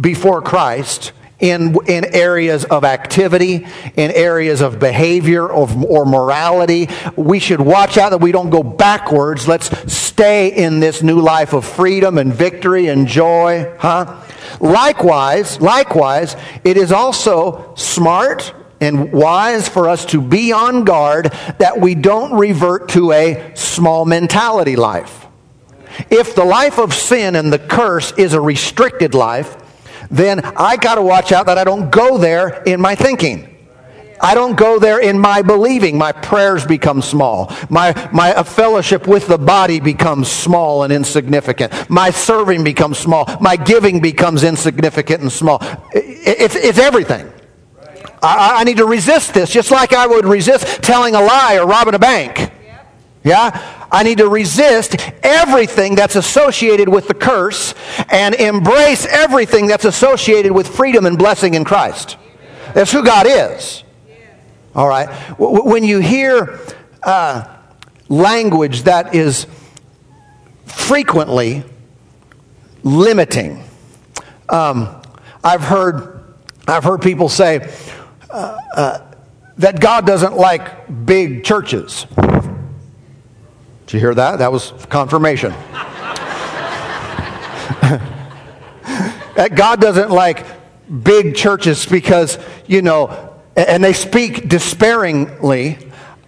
before 0.00 0.42
Christ 0.42 1.12
in, 1.44 1.76
in 1.86 2.06
areas 2.14 2.64
of 2.64 2.84
activity, 2.84 3.66
in 3.96 4.10
areas 4.12 4.62
of 4.62 4.78
behavior 4.78 5.46
or, 5.46 5.68
or 5.86 6.06
morality. 6.06 6.88
We 7.16 7.38
should 7.38 7.60
watch 7.60 7.98
out 7.98 8.10
that 8.10 8.20
we 8.22 8.32
don't 8.32 8.48
go 8.48 8.62
backwards. 8.62 9.46
Let's 9.46 9.92
stay 9.92 10.48
in 10.56 10.80
this 10.80 11.02
new 11.02 11.20
life 11.20 11.52
of 11.52 11.66
freedom 11.66 12.16
and 12.16 12.32
victory 12.32 12.86
and 12.86 13.06
joy, 13.06 13.70
huh? 13.78 14.22
Likewise, 14.58 15.60
likewise, 15.60 16.34
it 16.64 16.78
is 16.78 16.92
also 16.92 17.74
smart 17.74 18.54
and 18.80 19.12
wise 19.12 19.68
for 19.68 19.90
us 19.90 20.06
to 20.06 20.22
be 20.22 20.50
on 20.50 20.84
guard 20.84 21.26
that 21.58 21.78
we 21.78 21.94
don't 21.94 22.38
revert 22.38 22.88
to 22.90 23.12
a 23.12 23.52
small 23.54 24.06
mentality 24.06 24.76
life. 24.76 25.26
If 26.08 26.34
the 26.34 26.44
life 26.44 26.78
of 26.78 26.94
sin 26.94 27.36
and 27.36 27.52
the 27.52 27.58
curse 27.58 28.12
is 28.12 28.32
a 28.32 28.40
restricted 28.40 29.14
life, 29.14 29.58
then 30.10 30.40
I 30.40 30.76
got 30.76 30.96
to 30.96 31.02
watch 31.02 31.32
out 31.32 31.46
that 31.46 31.58
I 31.58 31.64
don't 31.64 31.90
go 31.90 32.18
there 32.18 32.62
in 32.64 32.80
my 32.80 32.94
thinking. 32.94 33.54
I 34.20 34.34
don't 34.34 34.56
go 34.56 34.78
there 34.78 35.00
in 35.00 35.18
my 35.18 35.42
believing. 35.42 35.98
My 35.98 36.12
prayers 36.12 36.64
become 36.64 37.02
small. 37.02 37.52
My, 37.68 38.08
my 38.12 38.34
uh, 38.34 38.42
fellowship 38.42 39.06
with 39.06 39.26
the 39.26 39.36
body 39.36 39.80
becomes 39.80 40.30
small 40.30 40.82
and 40.82 40.92
insignificant. 40.92 41.90
My 41.90 42.10
serving 42.10 42.64
becomes 42.64 42.98
small. 42.98 43.26
My 43.40 43.56
giving 43.56 44.00
becomes 44.00 44.42
insignificant 44.42 45.20
and 45.20 45.30
small. 45.30 45.58
It's, 45.92 46.54
it's 46.54 46.78
everything. 46.78 47.30
I, 48.22 48.60
I 48.60 48.64
need 48.64 48.78
to 48.78 48.86
resist 48.86 49.34
this, 49.34 49.50
just 49.50 49.70
like 49.70 49.92
I 49.92 50.06
would 50.06 50.24
resist 50.24 50.82
telling 50.82 51.14
a 51.14 51.20
lie 51.20 51.58
or 51.58 51.66
robbing 51.66 51.94
a 51.94 51.98
bank. 51.98 52.50
Yeah? 53.24 53.86
I 53.90 54.02
need 54.02 54.18
to 54.18 54.28
resist 54.28 54.96
everything 55.22 55.94
that's 55.94 56.14
associated 56.14 56.88
with 56.88 57.08
the 57.08 57.14
curse 57.14 57.74
and 58.10 58.34
embrace 58.34 59.06
everything 59.06 59.66
that's 59.66 59.86
associated 59.86 60.52
with 60.52 60.68
freedom 60.68 61.06
and 61.06 61.16
blessing 61.16 61.54
in 61.54 61.64
Christ. 61.64 62.18
That's 62.74 62.92
who 62.92 63.02
God 63.02 63.26
is. 63.26 63.82
All 64.74 64.86
right? 64.88 65.08
When 65.38 65.84
you 65.84 66.00
hear 66.00 66.60
uh, 67.02 67.46
language 68.08 68.82
that 68.82 69.14
is 69.14 69.46
frequently 70.66 71.62
limiting, 72.82 73.64
um, 74.50 75.00
I've 75.42 75.62
heard, 75.62 76.24
I've 76.66 76.84
heard 76.84 77.00
people 77.00 77.28
say 77.30 77.72
uh, 78.28 78.58
uh, 78.76 78.98
that 79.58 79.80
God 79.80 80.06
doesn't 80.06 80.34
like 80.34 81.06
big 81.06 81.44
churches. 81.44 82.06
Did 83.86 83.94
you 83.94 84.00
hear 84.00 84.14
that? 84.14 84.38
That 84.38 84.50
was 84.50 84.72
confirmation. 84.88 85.52
God 89.54 89.80
doesn't 89.80 90.10
like 90.10 90.46
big 91.02 91.34
churches 91.34 91.86
because, 91.86 92.38
you 92.66 92.82
know, 92.82 93.34
and 93.56 93.82
they 93.84 93.92
speak 93.92 94.48
despairingly 94.48 95.78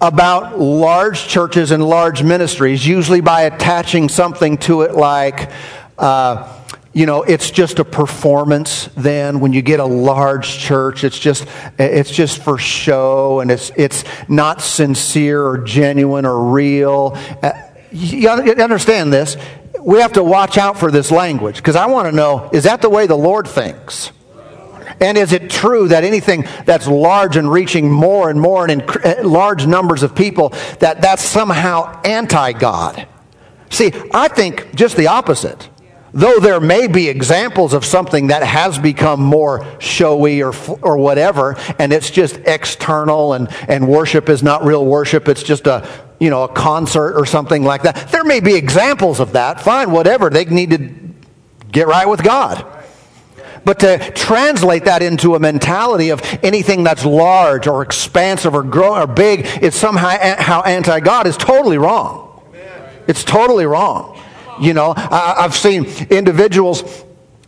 about 0.00 0.60
large 0.60 1.26
churches 1.26 1.70
and 1.70 1.82
large 1.82 2.22
ministries, 2.22 2.86
usually 2.86 3.20
by 3.20 3.42
attaching 3.42 4.08
something 4.08 4.58
to 4.58 4.82
it 4.82 4.94
like, 4.94 5.50
uh, 5.98 6.52
you 6.96 7.04
know, 7.04 7.24
it's 7.24 7.50
just 7.50 7.78
a 7.78 7.84
performance 7.84 8.88
then 8.96 9.38
when 9.40 9.52
you 9.52 9.60
get 9.60 9.80
a 9.80 9.84
large 9.84 10.56
church. 10.56 11.04
It's 11.04 11.18
just, 11.18 11.46
it's 11.78 12.10
just 12.10 12.42
for 12.42 12.56
show 12.56 13.40
and 13.40 13.50
it's, 13.50 13.70
it's 13.76 14.02
not 14.28 14.62
sincere 14.62 15.44
or 15.44 15.58
genuine 15.58 16.24
or 16.24 16.52
real. 16.52 17.12
Uh, 17.42 17.52
you 17.92 18.30
understand 18.30 19.12
this? 19.12 19.36
We 19.78 19.98
have 19.98 20.14
to 20.14 20.24
watch 20.24 20.56
out 20.56 20.78
for 20.78 20.90
this 20.90 21.10
language 21.10 21.56
because 21.56 21.76
I 21.76 21.84
want 21.84 22.08
to 22.08 22.12
know 22.12 22.48
is 22.50 22.64
that 22.64 22.80
the 22.80 22.88
way 22.88 23.06
the 23.06 23.14
Lord 23.14 23.46
thinks? 23.46 24.10
And 24.98 25.18
is 25.18 25.34
it 25.34 25.50
true 25.50 25.88
that 25.88 26.02
anything 26.02 26.46
that's 26.64 26.88
large 26.88 27.36
and 27.36 27.52
reaching 27.52 27.92
more 27.92 28.30
and 28.30 28.40
more 28.40 28.66
and 28.66 28.80
in 28.80 28.90
uh, 29.04 29.16
large 29.22 29.66
numbers 29.66 30.02
of 30.02 30.14
people, 30.14 30.54
that 30.80 31.02
that's 31.02 31.22
somehow 31.22 32.00
anti 32.04 32.52
God? 32.52 33.06
See, 33.68 33.92
I 34.14 34.28
think 34.28 34.74
just 34.74 34.96
the 34.96 35.08
opposite 35.08 35.68
though 36.16 36.38
there 36.40 36.61
may 36.61 36.88
be 36.88 37.08
examples 37.08 37.75
of 37.75 37.85
something 37.85 38.28
that 38.28 38.42
has 38.42 38.78
become 38.78 39.20
more 39.20 39.64
showy 39.78 40.42
or, 40.42 40.54
or 40.80 40.96
whatever, 40.96 41.56
and 41.78 41.92
it's 41.92 42.11
just 42.11 42.37
external 42.46 43.35
and, 43.35 43.49
and 43.68 43.87
worship 43.87 44.30
is 44.30 44.42
not 44.42 44.64
real 44.64 44.85
worship, 44.85 45.28
it's 45.28 45.42
just 45.42 45.66
a, 45.66 45.87
you 46.18 46.30
know, 46.30 46.44
a 46.44 46.49
concert 46.49 47.14
or 47.16 47.26
something 47.26 47.62
like 47.62 47.82
that. 47.82 48.08
There 48.11 48.25
may 48.25 48.40
be 48.40 48.54
examples 48.54 49.20
of 49.20 49.32
that. 49.32 49.61
Fine, 49.61 49.90
whatever. 49.90 50.30
They 50.30 50.46
need 50.46 50.70
to 50.70 50.90
get 51.70 51.87
right 51.87 52.08
with 52.08 52.25
God. 52.25 52.66
But 53.66 53.80
to 53.80 53.99
translate 54.12 54.85
that 54.85 55.02
into 55.02 55.35
a 55.35 55.38
mentality 55.38 56.11
of 56.11 56.23
anything 56.42 56.85
that's 56.85 57.04
large 57.04 57.66
or 57.66 57.82
expansive 57.82 58.54
or 58.54 58.62
grow 58.62 58.94
or 58.94 59.06
big, 59.06 59.40
it's 59.61 59.76
somehow 59.76 60.16
how 60.38 60.62
anti-God 60.62 61.26
is 61.26 61.37
totally 61.37 61.76
wrong. 61.76 62.23
It's 63.06 63.23
totally 63.23 63.66
wrong. 63.66 64.18
You 64.60 64.75
know, 64.75 64.94
I, 64.96 65.42
have 65.42 65.54
seen 65.54 65.84
individuals 66.10 67.04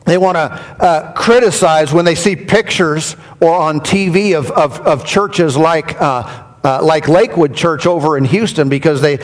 they 0.09 0.17
want 0.17 0.37
to 0.37 0.41
uh, 0.41 1.13
criticize 1.13 1.93
when 1.93 2.07
they 2.07 2.15
see 2.15 2.35
pictures 2.35 3.15
or 3.41 3.55
on 3.55 3.81
TV 3.81 4.39
of, 4.39 4.51
of, 4.51 4.81
of 4.81 5.05
churches 5.05 5.55
like, 5.55 6.01
uh, 6.01 6.45
uh, 6.65 6.83
like 6.83 7.09
Lakewood 7.09 7.55
Church 7.55 7.87
over 7.87 8.17
in 8.17 8.25
Houston 8.25 8.71
because 8.71 9.03
they, 9.03 9.19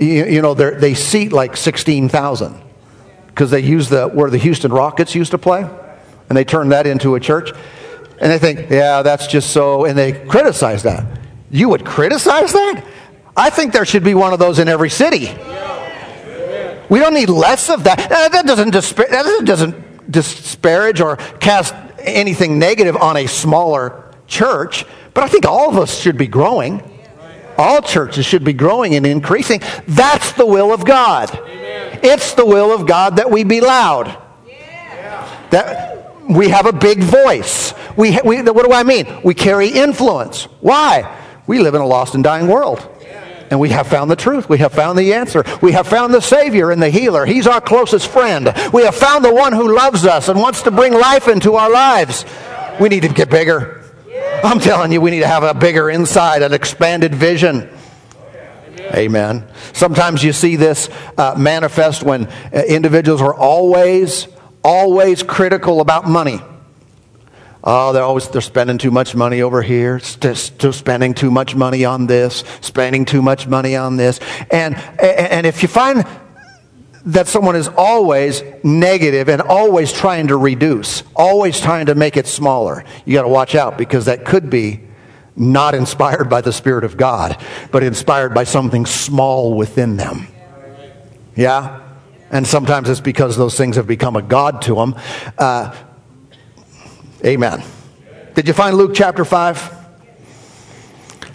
you, 0.00 0.26
you 0.26 0.40
know, 0.40 0.54
they 0.54 0.94
seat 0.94 1.32
like 1.32 1.56
16,000. 1.56 2.54
because 3.26 3.50
they 3.50 3.60
use 3.60 3.88
the 3.88 4.06
where 4.06 4.30
the 4.30 4.38
Houston 4.38 4.72
Rockets 4.72 5.12
used 5.14 5.32
to 5.32 5.38
play, 5.38 5.68
and 6.28 6.38
they 6.38 6.44
turned 6.44 6.70
that 6.70 6.86
into 6.86 7.16
a 7.16 7.20
church. 7.20 7.50
And 8.20 8.30
they 8.30 8.38
think, 8.38 8.70
yeah, 8.70 9.02
that's 9.02 9.26
just 9.26 9.50
so, 9.50 9.86
and 9.86 9.98
they 9.98 10.12
criticize 10.12 10.84
that. 10.84 11.04
You 11.50 11.68
would 11.68 11.84
criticize 11.84 12.52
that? 12.52 12.84
I 13.36 13.50
think 13.50 13.72
there 13.72 13.84
should 13.84 14.04
be 14.04 14.14
one 14.14 14.32
of 14.32 14.38
those 14.38 14.58
in 14.58 14.68
every 14.68 14.90
city. 14.90 15.26
We 16.88 16.98
don't 16.98 17.14
need 17.14 17.28
less 17.28 17.68
of 17.68 17.84
that. 17.84 17.98
That 18.08 18.46
doesn't, 18.46 18.72
dispa- 18.72 19.10
that 19.10 19.44
doesn't 19.44 20.10
disparage 20.10 21.00
or 21.00 21.16
cast 21.16 21.74
anything 21.98 22.58
negative 22.58 22.96
on 22.96 23.16
a 23.16 23.26
smaller 23.26 24.14
church, 24.26 24.84
but 25.14 25.24
I 25.24 25.28
think 25.28 25.44
all 25.46 25.68
of 25.68 25.76
us 25.76 25.98
should 25.98 26.16
be 26.16 26.26
growing. 26.26 26.82
All 27.58 27.82
churches 27.82 28.24
should 28.24 28.44
be 28.44 28.52
growing 28.52 28.94
and 28.94 29.04
increasing. 29.04 29.60
That's 29.88 30.32
the 30.32 30.46
will 30.46 30.72
of 30.72 30.84
God. 30.84 31.28
It's 32.04 32.34
the 32.34 32.46
will 32.46 32.72
of 32.72 32.86
God 32.86 33.16
that 33.16 33.30
we 33.30 33.42
be 33.42 33.60
loud. 33.60 34.16
That 35.50 36.22
we 36.28 36.50
have 36.50 36.66
a 36.66 36.72
big 36.72 37.02
voice. 37.02 37.74
We, 37.96 38.18
we, 38.24 38.42
what 38.42 38.64
do 38.64 38.72
I 38.72 38.84
mean? 38.84 39.22
We 39.24 39.34
carry 39.34 39.68
influence. 39.68 40.44
Why? 40.60 41.16
We 41.48 41.58
live 41.58 41.74
in 41.74 41.80
a 41.80 41.86
lost 41.86 42.14
and 42.14 42.22
dying 42.22 42.46
world. 42.46 42.88
And 43.50 43.58
we 43.58 43.70
have 43.70 43.86
found 43.86 44.10
the 44.10 44.16
truth. 44.16 44.48
We 44.48 44.58
have 44.58 44.72
found 44.72 44.98
the 44.98 45.14
answer. 45.14 45.44
We 45.62 45.72
have 45.72 45.86
found 45.86 46.12
the 46.12 46.20
Savior 46.20 46.70
and 46.70 46.82
the 46.82 46.90
healer. 46.90 47.24
He's 47.24 47.46
our 47.46 47.60
closest 47.60 48.08
friend. 48.08 48.52
We 48.72 48.82
have 48.82 48.94
found 48.94 49.24
the 49.24 49.34
one 49.34 49.52
who 49.52 49.74
loves 49.74 50.04
us 50.04 50.28
and 50.28 50.38
wants 50.38 50.62
to 50.62 50.70
bring 50.70 50.92
life 50.92 51.28
into 51.28 51.54
our 51.54 51.70
lives. 51.70 52.24
We 52.80 52.88
need 52.88 53.02
to 53.02 53.08
get 53.08 53.30
bigger. 53.30 53.82
I'm 54.44 54.60
telling 54.60 54.92
you, 54.92 55.00
we 55.00 55.10
need 55.10 55.20
to 55.20 55.26
have 55.26 55.42
a 55.42 55.54
bigger 55.54 55.90
inside, 55.90 56.42
an 56.42 56.52
expanded 56.52 57.14
vision. 57.14 57.68
Amen. 58.94 59.46
Sometimes 59.72 60.22
you 60.22 60.32
see 60.32 60.56
this 60.56 60.88
uh, 61.16 61.34
manifest 61.36 62.02
when 62.02 62.26
uh, 62.26 62.62
individuals 62.66 63.20
are 63.20 63.34
always, 63.34 64.28
always 64.62 65.22
critical 65.22 65.80
about 65.80 66.08
money. 66.08 66.40
Oh, 67.62 67.92
they're 67.92 68.04
always 68.04 68.28
they're 68.28 68.40
spending 68.40 68.78
too 68.78 68.90
much 68.90 69.14
money 69.14 69.42
over 69.42 69.62
here, 69.62 69.98
still 69.98 70.72
spending 70.72 71.14
too 71.14 71.30
much 71.30 71.56
money 71.56 71.84
on 71.84 72.06
this, 72.06 72.44
spending 72.60 73.04
too 73.04 73.20
much 73.20 73.46
money 73.46 73.74
on 73.74 73.96
this. 73.96 74.20
And 74.50 74.76
and 75.00 75.46
if 75.46 75.62
you 75.62 75.68
find 75.68 76.06
that 77.06 77.26
someone 77.26 77.56
is 77.56 77.68
always 77.68 78.42
negative 78.62 79.28
and 79.28 79.42
always 79.42 79.92
trying 79.92 80.28
to 80.28 80.36
reduce, 80.36 81.02
always 81.16 81.60
trying 81.60 81.86
to 81.86 81.94
make 81.94 82.16
it 82.16 82.26
smaller, 82.26 82.84
you 83.04 83.14
got 83.14 83.22
to 83.22 83.28
watch 83.28 83.54
out 83.54 83.78
because 83.78 84.04
that 84.04 84.24
could 84.24 84.50
be 84.50 84.80
not 85.34 85.74
inspired 85.74 86.28
by 86.28 86.40
the 86.40 86.52
Spirit 86.52 86.84
of 86.84 86.96
God, 86.96 87.40
but 87.70 87.82
inspired 87.82 88.34
by 88.34 88.44
something 88.44 88.84
small 88.86 89.54
within 89.54 89.96
them. 89.96 90.26
Yeah? 91.34 91.80
And 92.30 92.46
sometimes 92.46 92.90
it's 92.90 93.00
because 93.00 93.36
those 93.36 93.56
things 93.56 93.76
have 93.76 93.86
become 93.86 94.16
a 94.16 94.22
God 94.22 94.60
to 94.62 94.74
them. 94.74 94.94
Uh, 95.38 95.74
Amen. 97.24 97.64
Did 98.34 98.46
you 98.46 98.54
find 98.54 98.76
Luke 98.76 98.92
chapter 98.94 99.24
5? 99.24 99.76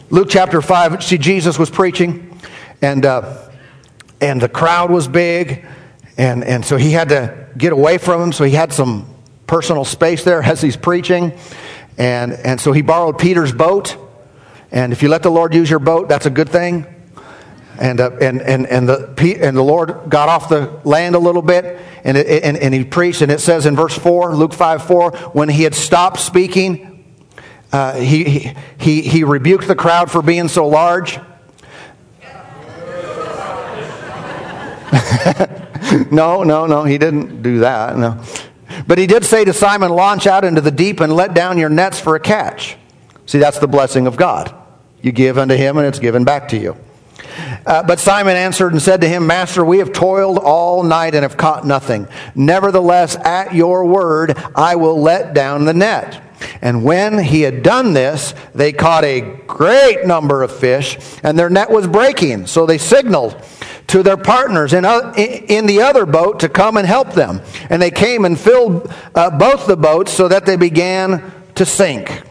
Luke 0.10 0.28
chapter 0.30 0.62
5, 0.62 1.04
see, 1.04 1.18
Jesus 1.18 1.60
was 1.60 1.70
preaching, 1.70 2.40
and, 2.82 3.06
uh, 3.06 3.50
and 4.22 4.42
the 4.42 4.48
crowd 4.48 4.92
was 4.92 5.10
big, 5.10 5.66
and, 6.18 6.44
and 6.44 6.64
so 6.64 6.78
he 6.78 6.92
had 6.92 7.10
to 7.10 7.48
get 7.58 7.74
away 7.74 7.98
from 7.98 8.22
them, 8.22 8.32
so 8.32 8.46
he 8.46 8.54
had 8.54 8.72
some 8.72 9.14
personal 9.46 9.84
space 9.84 10.24
there 10.24 10.42
as 10.44 10.62
he's 10.62 10.78
preaching. 10.78 11.38
And, 11.98 12.32
and 12.32 12.62
so 12.62 12.72
he 12.72 12.82
borrowed 12.82 13.18
Peter's 13.18 13.52
boat. 13.52 13.98
And 14.72 14.94
if 14.94 15.04
you 15.04 15.10
let 15.10 15.22
the 15.22 15.32
Lord 15.32 15.54
use 15.54 15.70
your 15.70 15.80
boat, 15.80 16.10
that's 16.10 16.26
a 16.26 16.32
good 16.32 16.50
thing. 16.50 16.86
And, 17.80 18.00
uh, 18.00 18.12
and, 18.22 18.42
and, 18.42 18.68
and, 18.68 18.88
the, 18.88 19.40
and 19.42 19.58
the 19.58 19.64
Lord 19.64 20.10
got 20.10 20.30
off 20.30 20.50
the 20.50 20.80
land 20.84 21.16
a 21.16 21.20
little 21.20 21.42
bit 21.42 21.80
and, 22.04 22.18
it, 22.18 22.44
and, 22.44 22.58
and 22.58 22.74
he 22.74 22.84
preached. 22.84 23.22
And 23.22 23.32
it 23.32 23.40
says 23.40 23.66
in 23.66 23.76
verse 23.76 23.98
4, 23.98 24.36
Luke 24.36 24.54
5 24.54 24.86
4, 24.86 25.12
when 25.34 25.50
he 25.50 25.64
had 25.64 25.74
stopped 25.74 26.20
speaking, 26.20 27.04
uh, 27.72 27.96
he, 27.96 28.54
he, 28.78 29.02
he 29.02 29.24
rebuked 29.24 29.68
the 29.68 29.76
crowd 29.76 30.12
for 30.12 30.22
being 30.22 30.48
so 30.48 30.68
large. 30.68 31.18
no, 36.12 36.44
no, 36.44 36.68
no, 36.68 36.84
he 36.84 37.00
didn't 37.00 37.42
do 37.42 37.60
that. 37.60 37.98
No. 37.98 38.22
But 38.88 38.98
he 38.98 39.08
did 39.08 39.26
say 39.26 39.46
to 39.46 39.54
Simon, 39.54 39.92
Launch 39.92 40.28
out 40.28 40.46
into 40.46 40.62
the 40.62 40.72
deep 40.72 41.00
and 41.00 41.14
let 41.14 41.34
down 41.34 41.58
your 41.58 41.70
nets 41.70 42.00
for 42.00 42.16
a 42.16 42.20
catch. 42.20 42.78
See, 43.26 43.40
that's 43.40 43.60
the 43.60 43.68
blessing 43.68 44.06
of 44.06 44.18
God. 44.18 44.54
You 45.02 45.12
give 45.12 45.38
unto 45.38 45.56
him, 45.56 45.78
and 45.78 45.88
it's 45.88 46.00
given 46.00 46.24
back 46.24 46.50
to 46.50 46.58
you. 46.58 46.78
Uh, 47.66 47.84
but 47.84 48.00
Simon 48.00 48.36
answered 48.36 48.74
and 48.74 48.82
said 48.82 49.02
to 49.02 49.08
him, 49.08 49.28
Master, 49.28 49.64
we 49.64 49.80
have 49.80 49.94
toiled 49.94 50.38
all 50.38 50.84
night 50.84 51.16
and 51.16 51.24
have 51.24 51.38
caught 51.38 51.66
nothing. 51.66 52.08
Nevertheless, 52.36 53.16
at 53.16 53.54
your 53.54 53.86
word, 53.86 54.38
I 54.56 54.76
will 54.76 55.02
let 55.02 55.34
down 55.34 55.66
the 55.66 55.74
net. 55.74 56.22
And 56.62 56.84
when 56.84 57.18
he 57.18 57.42
had 57.42 57.64
done 57.64 57.94
this, 57.94 58.34
they 58.54 58.74
caught 58.74 59.04
a 59.04 59.22
great 59.48 60.06
number 60.06 60.44
of 60.44 60.52
fish, 60.52 60.98
and 61.24 61.38
their 61.38 61.50
net 61.50 61.70
was 61.70 61.88
breaking. 61.88 62.48
So 62.48 62.66
they 62.66 62.78
signaled 62.78 63.42
to 63.88 64.04
their 64.04 64.18
partners 64.18 64.74
in, 64.74 64.86
in 64.86 65.66
the 65.66 65.82
other 65.82 66.06
boat 66.06 66.42
to 66.42 66.50
come 66.50 66.78
and 66.78 66.88
help 66.88 67.14
them. 67.14 67.42
And 67.70 67.82
they 67.82 67.92
came 67.92 68.26
and 68.26 68.40
filled 68.40 68.94
uh, 69.16 69.30
both 69.38 69.68
the 69.68 69.78
boats 69.78 70.12
so 70.12 70.28
that 70.28 70.46
they 70.46 70.56
began 70.56 71.32
to 71.56 71.66
sink. 71.66 72.24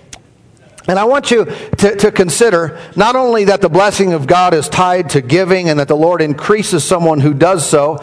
And 0.89 0.99
I 0.99 1.05
want 1.05 1.31
you 1.31 1.45
to, 1.45 1.97
to, 1.97 2.11
consider 2.11 2.81
not 2.97 3.15
only 3.15 3.45
that 3.45 3.61
the 3.61 3.69
blessing 3.69 4.15
of 4.15 4.27
God 4.27 4.53
is 4.53 4.69
tied 4.69 5.11
to 5.11 5.21
giving 5.21 5.69
and 5.69 5.79
that 5.79 5.87
the 5.87 5.97
Lord 5.97 6.21
increases 6.21 6.83
someone 6.83 7.21
who 7.21 7.33
does 7.33 7.69
so, 7.69 7.99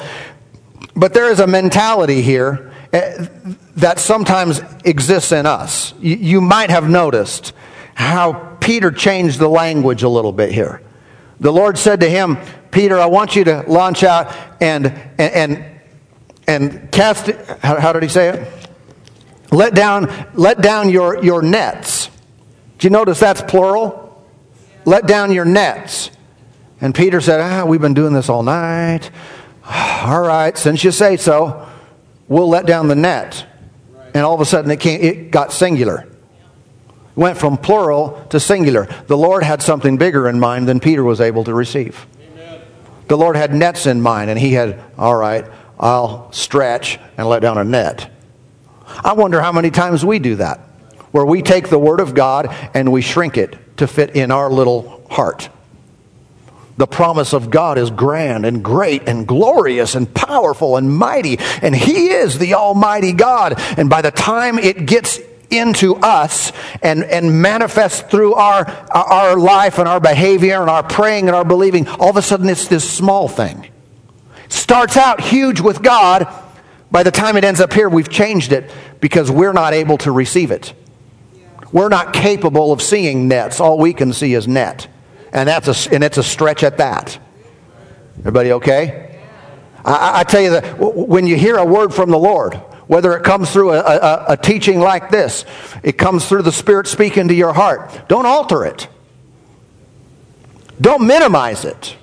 but 0.95 1.13
there 1.13 1.29
is 1.29 1.41
a 1.41 1.47
mentality 1.47 2.21
here 2.21 2.71
eh, 2.93 3.27
that 3.77 3.99
sometimes 3.99 4.61
exists 4.85 5.31
in 5.33 5.45
us. 5.45 5.93
You, 5.99 6.39
might 6.39 6.69
have 6.69 6.89
noticed 6.89 7.53
how 7.95 8.57
Peter 8.61 8.91
changed 8.91 9.39
the 9.39 9.49
language 9.49 10.03
a 10.03 10.09
little 10.09 10.31
bit 10.31 10.51
here. 10.51 10.81
The 11.41 11.51
Lord 11.51 11.77
said 11.77 11.99
to 12.01 12.09
him, 12.09 12.37
Peter, 12.71 12.97
I 12.97 13.07
want 13.07 13.35
you 13.35 13.43
to 13.45 13.63
launch 13.67 14.03
out 14.03 14.33
and, 14.61 14.87
and, 15.17 15.19
and, 15.19 15.65
and 16.47 16.91
cast, 16.91 17.27
how, 17.61 17.79
how 17.79 17.93
did 17.93 18.03
he 18.03 18.09
say 18.09 18.29
it? 18.29 18.69
Let 19.51 19.73
down, 19.73 20.27
let 20.33 20.61
down 20.61 20.89
your, 20.89 21.23
your 21.23 21.41
nets 21.41 22.09
do 22.79 22.87
you 22.87 22.89
notice 22.89 23.19
that's 23.19 23.41
plural? 23.41 24.25
Let 24.85 25.05
down 25.05 25.33
your 25.33 25.45
nets. 25.45 26.09
And 26.81 26.95
Peter 26.95 27.19
said, 27.19 27.41
Ah, 27.41 27.65
we've 27.65 27.81
been 27.81 27.93
doing 27.93 28.13
this 28.13 28.29
all 28.29 28.41
night. 28.41 29.11
All 30.01 30.21
right, 30.21 30.57
since 30.57 30.83
you 30.83 30.91
say 30.91 31.17
so, 31.17 31.67
we'll 32.27 32.47
let 32.47 32.65
down 32.65 32.87
the 32.87 32.95
net. 32.95 33.45
And 34.13 34.23
all 34.23 34.33
of 34.33 34.41
a 34.41 34.45
sudden 34.45 34.71
it, 34.71 34.79
came, 34.79 35.01
it 35.01 35.29
got 35.29 35.51
singular. 35.51 36.07
went 37.15 37.37
from 37.37 37.57
plural 37.57 38.25
to 38.29 38.39
singular. 38.39 38.87
The 39.07 39.17
Lord 39.17 39.43
had 39.43 39.61
something 39.61 39.97
bigger 39.97 40.27
in 40.27 40.39
mind 40.39 40.67
than 40.67 40.79
Peter 40.79 41.03
was 41.03 41.21
able 41.21 41.43
to 41.43 41.53
receive. 41.53 42.07
Amen. 42.31 42.61
The 43.07 43.17
Lord 43.17 43.35
had 43.35 43.53
nets 43.53 43.85
in 43.85 44.01
mind, 44.01 44.31
and 44.31 44.39
he 44.39 44.53
had, 44.53 44.81
all 44.97 45.15
right, 45.15 45.45
I'll 45.77 46.31
stretch 46.31 46.97
and 47.17 47.27
let 47.27 47.41
down 47.41 47.57
a 47.57 47.63
net. 47.63 48.09
I 49.03 49.13
wonder 49.13 49.41
how 49.41 49.51
many 49.51 49.69
times 49.69 50.03
we 50.03 50.17
do 50.17 50.37
that 50.37 50.68
where 51.11 51.25
we 51.25 51.41
take 51.41 51.69
the 51.69 51.79
Word 51.79 51.99
of 51.99 52.13
God 52.13 52.47
and 52.73 52.91
we 52.91 53.01
shrink 53.01 53.37
it 53.37 53.77
to 53.77 53.87
fit 53.87 54.15
in 54.15 54.31
our 54.31 54.49
little 54.49 55.05
heart. 55.09 55.49
The 56.77 56.87
promise 56.87 57.33
of 57.33 57.49
God 57.49 57.77
is 57.77 57.91
grand 57.91 58.45
and 58.45 58.63
great 58.63 59.09
and 59.09 59.27
glorious 59.27 59.95
and 59.95 60.13
powerful 60.13 60.77
and 60.77 60.89
mighty, 60.95 61.37
and 61.61 61.75
He 61.75 62.07
is 62.07 62.39
the 62.39 62.53
Almighty 62.53 63.11
God. 63.11 63.55
And 63.77 63.89
by 63.89 64.01
the 64.01 64.11
time 64.11 64.57
it 64.57 64.85
gets 64.85 65.19
into 65.49 65.95
us 65.97 66.53
and, 66.81 67.03
and 67.03 67.41
manifests 67.41 68.01
through 68.01 68.35
our, 68.35 68.65
our 68.91 69.37
life 69.37 69.77
and 69.77 69.89
our 69.89 69.99
behavior 69.99 70.61
and 70.61 70.69
our 70.69 70.83
praying 70.83 71.27
and 71.27 71.35
our 71.35 71.43
believing, 71.43 71.87
all 71.87 72.11
of 72.11 72.17
a 72.17 72.21
sudden 72.21 72.47
it's 72.47 72.67
this 72.67 72.89
small 72.89 73.27
thing. 73.27 73.67
Starts 74.47 74.95
out 74.95 75.19
huge 75.21 75.59
with 75.59 75.81
God. 75.81 76.33
By 76.91 77.03
the 77.03 77.11
time 77.11 77.35
it 77.35 77.43
ends 77.43 77.59
up 77.59 77.73
here, 77.73 77.89
we've 77.89 78.09
changed 78.09 78.51
it 78.51 78.71
because 79.01 79.29
we're 79.29 79.53
not 79.53 79.73
able 79.73 79.97
to 79.99 80.11
receive 80.11 80.51
it. 80.51 80.73
We're 81.71 81.89
not 81.89 82.13
capable 82.13 82.71
of 82.71 82.81
seeing 82.81 83.27
nets. 83.27 83.59
All 83.59 83.77
we 83.77 83.93
can 83.93 84.13
see 84.13 84.33
is 84.33 84.47
net. 84.47 84.87
And, 85.31 85.47
that's 85.47 85.87
a, 85.87 85.93
and 85.93 86.03
it's 86.03 86.17
a 86.17 86.23
stretch 86.23 86.63
at 86.63 86.77
that. 86.77 87.19
Everybody 88.19 88.51
okay? 88.53 89.19
I, 89.85 90.21
I 90.21 90.23
tell 90.23 90.41
you 90.41 90.51
that 90.51 90.79
when 90.79 91.27
you 91.27 91.37
hear 91.37 91.57
a 91.57 91.65
word 91.65 91.93
from 91.93 92.09
the 92.09 92.17
Lord, 92.17 92.55
whether 92.87 93.15
it 93.15 93.23
comes 93.23 93.51
through 93.51 93.71
a, 93.73 93.79
a, 93.79 94.25
a, 94.29 94.37
teaching 94.37 94.79
like 94.79 95.11
this, 95.11 95.45
it 95.83 95.93
comes 95.93 96.27
through 96.27 96.41
the 96.41 96.51
Spirit 96.51 96.87
speaking 96.87 97.27
to 97.27 97.33
your 97.35 97.53
heart. 97.53 98.09
Don't 98.09 98.25
alter 98.25 98.65
it. 98.65 98.87
Don't 100.81 101.05
minimize 101.05 101.65
it. 101.65 101.95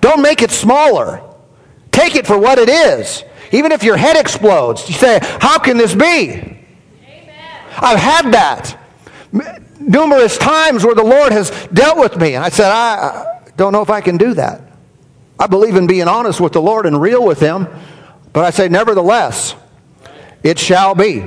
Don't 0.00 0.20
make 0.20 0.42
it 0.42 0.50
smaller. 0.50 1.22
Take 1.90 2.16
it 2.16 2.26
for 2.26 2.38
what 2.38 2.58
it 2.58 2.68
is. 2.68 3.24
Even 3.52 3.72
if 3.72 3.82
your 3.82 3.96
head 3.96 4.16
explodes, 4.16 4.88
you 4.88 4.94
say, 4.94 5.18
How 5.22 5.58
can 5.58 5.76
this 5.76 5.94
be? 5.94 6.02
Amen. 6.02 6.58
I've 7.78 7.98
had 7.98 8.32
that 8.32 8.79
numerous 9.78 10.36
times 10.38 10.84
where 10.84 10.94
the 10.94 11.04
Lord 11.04 11.32
has 11.32 11.50
dealt 11.72 11.98
with 11.98 12.16
me. 12.16 12.34
And 12.34 12.44
I 12.44 12.48
said, 12.48 12.70
I 12.70 13.42
don't 13.56 13.72
know 13.72 13.82
if 13.82 13.90
I 13.90 14.00
can 14.00 14.16
do 14.16 14.34
that. 14.34 14.62
I 15.38 15.46
believe 15.46 15.76
in 15.76 15.86
being 15.86 16.08
honest 16.08 16.40
with 16.40 16.52
the 16.52 16.60
Lord 16.60 16.86
and 16.86 17.00
real 17.00 17.24
with 17.24 17.40
Him. 17.40 17.66
But 18.32 18.44
I 18.44 18.50
say, 18.50 18.68
nevertheless, 18.68 19.54
it 20.42 20.58
shall 20.58 20.94
be. 20.94 21.24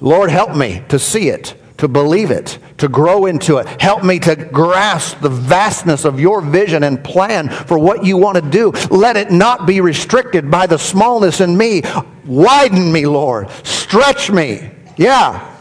Lord, 0.00 0.30
help 0.30 0.56
me 0.56 0.82
to 0.88 0.98
see 0.98 1.28
it, 1.28 1.54
to 1.78 1.88
believe 1.88 2.30
it, 2.30 2.58
to 2.78 2.88
grow 2.88 3.26
into 3.26 3.58
it. 3.58 3.80
Help 3.80 4.04
me 4.04 4.18
to 4.20 4.36
grasp 4.36 5.20
the 5.20 5.28
vastness 5.28 6.04
of 6.04 6.20
your 6.20 6.40
vision 6.40 6.82
and 6.82 7.02
plan 7.02 7.48
for 7.48 7.78
what 7.78 8.04
you 8.04 8.16
want 8.16 8.36
to 8.36 8.42
do. 8.42 8.72
Let 8.90 9.16
it 9.16 9.30
not 9.30 9.66
be 9.66 9.80
restricted 9.80 10.50
by 10.50 10.66
the 10.66 10.78
smallness 10.78 11.40
in 11.40 11.56
me. 11.56 11.82
Widen 12.24 12.92
me, 12.92 13.06
Lord. 13.06 13.50
Stretch 13.64 14.30
me. 14.30 14.70
Yeah. 14.96 15.54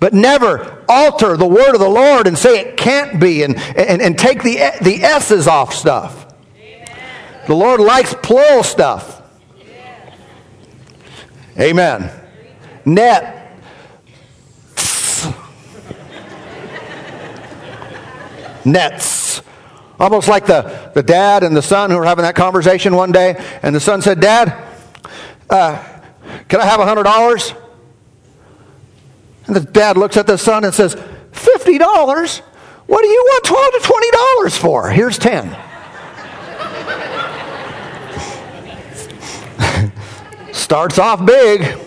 But 0.00 0.14
never 0.14 0.81
alter 0.92 1.36
the 1.36 1.46
word 1.46 1.74
of 1.74 1.80
the 1.80 1.88
Lord 1.88 2.26
and 2.26 2.38
say 2.38 2.60
it 2.60 2.76
can't 2.76 3.18
be 3.18 3.42
and, 3.42 3.56
and, 3.76 4.02
and 4.02 4.18
take 4.18 4.42
the, 4.42 4.56
the 4.82 5.02
S's 5.02 5.46
off 5.46 5.72
stuff. 5.72 6.26
The 7.46 7.54
Lord 7.54 7.80
likes 7.80 8.14
plural 8.22 8.62
stuff. 8.62 9.22
Amen. 11.58 12.10
Net. 12.84 13.38
Nets. 18.64 19.42
Almost 19.98 20.28
like 20.28 20.46
the, 20.46 20.90
the 20.94 21.02
dad 21.02 21.42
and 21.42 21.56
the 21.56 21.62
son 21.62 21.90
who 21.90 21.96
were 21.96 22.04
having 22.04 22.22
that 22.22 22.34
conversation 22.34 22.94
one 22.94 23.12
day, 23.12 23.34
and 23.62 23.74
the 23.74 23.80
son 23.80 24.02
said, 24.02 24.20
Dad, 24.20 24.56
uh, 25.50 25.82
can 26.48 26.60
I 26.60 26.64
have 26.64 26.80
a 26.80 26.84
$100? 26.84 27.61
And 29.46 29.56
the 29.56 29.60
dad 29.60 29.96
looks 29.96 30.16
at 30.16 30.26
the 30.26 30.38
son 30.38 30.64
and 30.64 30.72
says, 30.72 30.94
$50? 31.32 32.40
What 32.86 33.02
do 33.02 33.08
you 33.08 33.24
want 33.26 33.44
12 33.44 33.72
to 33.72 33.78
$20 33.78 34.58
for? 34.58 34.90
Here's 34.90 35.18
10. 35.18 35.56
starts 40.52 40.98
off 40.98 41.24
big 41.26 41.78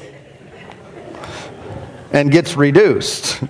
and 2.11 2.31
gets 2.31 2.55
reduced 2.55 3.41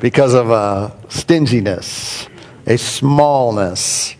because 0.00 0.34
of 0.34 0.50
a 0.50 0.96
stinginess, 1.08 2.28
a 2.66 2.76
smallness. 2.76 4.14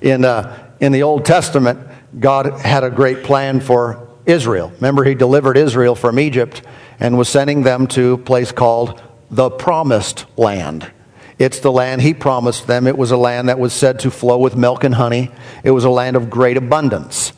In, 0.00 0.24
uh, 0.24 0.72
in 0.80 0.92
the 0.92 1.02
Old 1.02 1.24
Testament, 1.24 1.78
God 2.18 2.46
had 2.60 2.84
a 2.84 2.90
great 2.90 3.22
plan 3.22 3.60
for 3.60 4.08
Israel. 4.26 4.72
Remember, 4.76 5.04
He 5.04 5.14
delivered 5.14 5.56
Israel 5.56 5.94
from 5.94 6.18
Egypt 6.18 6.62
and 7.00 7.18
was 7.18 7.28
sending 7.28 7.62
them 7.62 7.86
to 7.88 8.12
a 8.12 8.18
place 8.18 8.52
called 8.52 9.02
the 9.30 9.50
Promised 9.50 10.26
Land. 10.36 10.90
It's 11.38 11.60
the 11.60 11.72
land 11.72 12.02
He 12.02 12.12
promised 12.12 12.66
them. 12.66 12.86
It 12.86 12.98
was 12.98 13.10
a 13.10 13.16
land 13.16 13.48
that 13.48 13.58
was 13.58 13.72
said 13.72 14.00
to 14.00 14.10
flow 14.10 14.38
with 14.38 14.56
milk 14.56 14.84
and 14.84 14.94
honey, 14.94 15.30
it 15.64 15.70
was 15.70 15.84
a 15.84 15.90
land 15.90 16.16
of 16.16 16.28
great 16.28 16.58
abundance. 16.58 17.32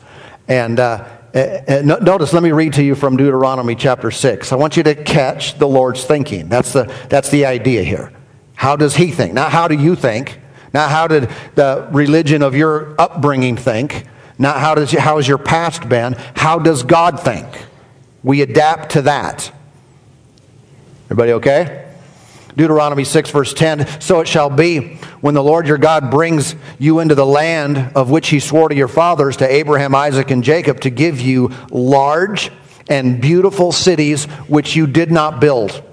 And 0.47 0.77
uh, 0.77 1.07
uh, 1.33 1.37
uh 1.39 1.81
notice, 2.01 2.33
let 2.33 2.43
me 2.43 2.51
read 2.51 2.73
to 2.73 2.83
you 2.83 2.95
from 2.95 3.15
Deuteronomy 3.15 3.75
chapter 3.75 4.11
6. 4.11 4.51
I 4.51 4.55
want 4.57 4.75
you 4.75 4.83
to 4.83 4.93
catch 4.93 5.57
the 5.57 5.67
Lord's 5.67 6.03
thinking. 6.03 6.49
That's 6.49 6.73
the, 6.73 6.93
that's 7.07 7.29
the 7.29 7.45
idea 7.45 7.83
here. 7.83 8.11
How 8.55 8.75
does 8.75 8.97
He 8.97 9.11
think? 9.11 9.33
Not 9.33 9.53
how 9.53 9.69
do 9.69 9.75
you 9.75 9.95
think? 9.95 10.39
Not 10.73 10.89
how 10.89 11.07
did 11.07 11.29
the 11.55 11.87
religion 11.91 12.41
of 12.41 12.55
your 12.55 12.99
upbringing 12.99 13.55
think? 13.55 14.05
Not 14.37 14.59
how, 14.59 14.75
does, 14.75 14.91
how 14.91 15.17
has 15.17 15.27
your 15.27 15.37
past 15.37 15.87
been? 15.87 16.13
How 16.35 16.59
does 16.59 16.83
God 16.83 17.21
think? 17.21 17.47
We 18.23 18.41
adapt 18.41 18.93
to 18.93 19.03
that. 19.03 19.51
Everybody 21.05 21.33
okay? 21.33 21.83
Deuteronomy 22.55 23.03
6, 23.03 23.31
verse 23.31 23.53
10 23.53 24.01
So 24.01 24.19
it 24.19 24.27
shall 24.27 24.49
be 24.49 24.95
when 25.21 25.33
the 25.33 25.43
Lord 25.43 25.67
your 25.67 25.77
God 25.77 26.11
brings 26.11 26.55
you 26.79 26.99
into 26.99 27.15
the 27.15 27.25
land 27.25 27.91
of 27.95 28.09
which 28.09 28.29
he 28.29 28.39
swore 28.39 28.69
to 28.69 28.75
your 28.75 28.87
fathers, 28.87 29.37
to 29.37 29.51
Abraham, 29.51 29.95
Isaac, 29.95 30.31
and 30.31 30.43
Jacob, 30.43 30.79
to 30.81 30.89
give 30.89 31.19
you 31.19 31.51
large 31.71 32.51
and 32.89 33.21
beautiful 33.21 33.71
cities 33.71 34.25
which 34.47 34.75
you 34.75 34.87
did 34.87 35.11
not 35.11 35.39
build, 35.39 35.83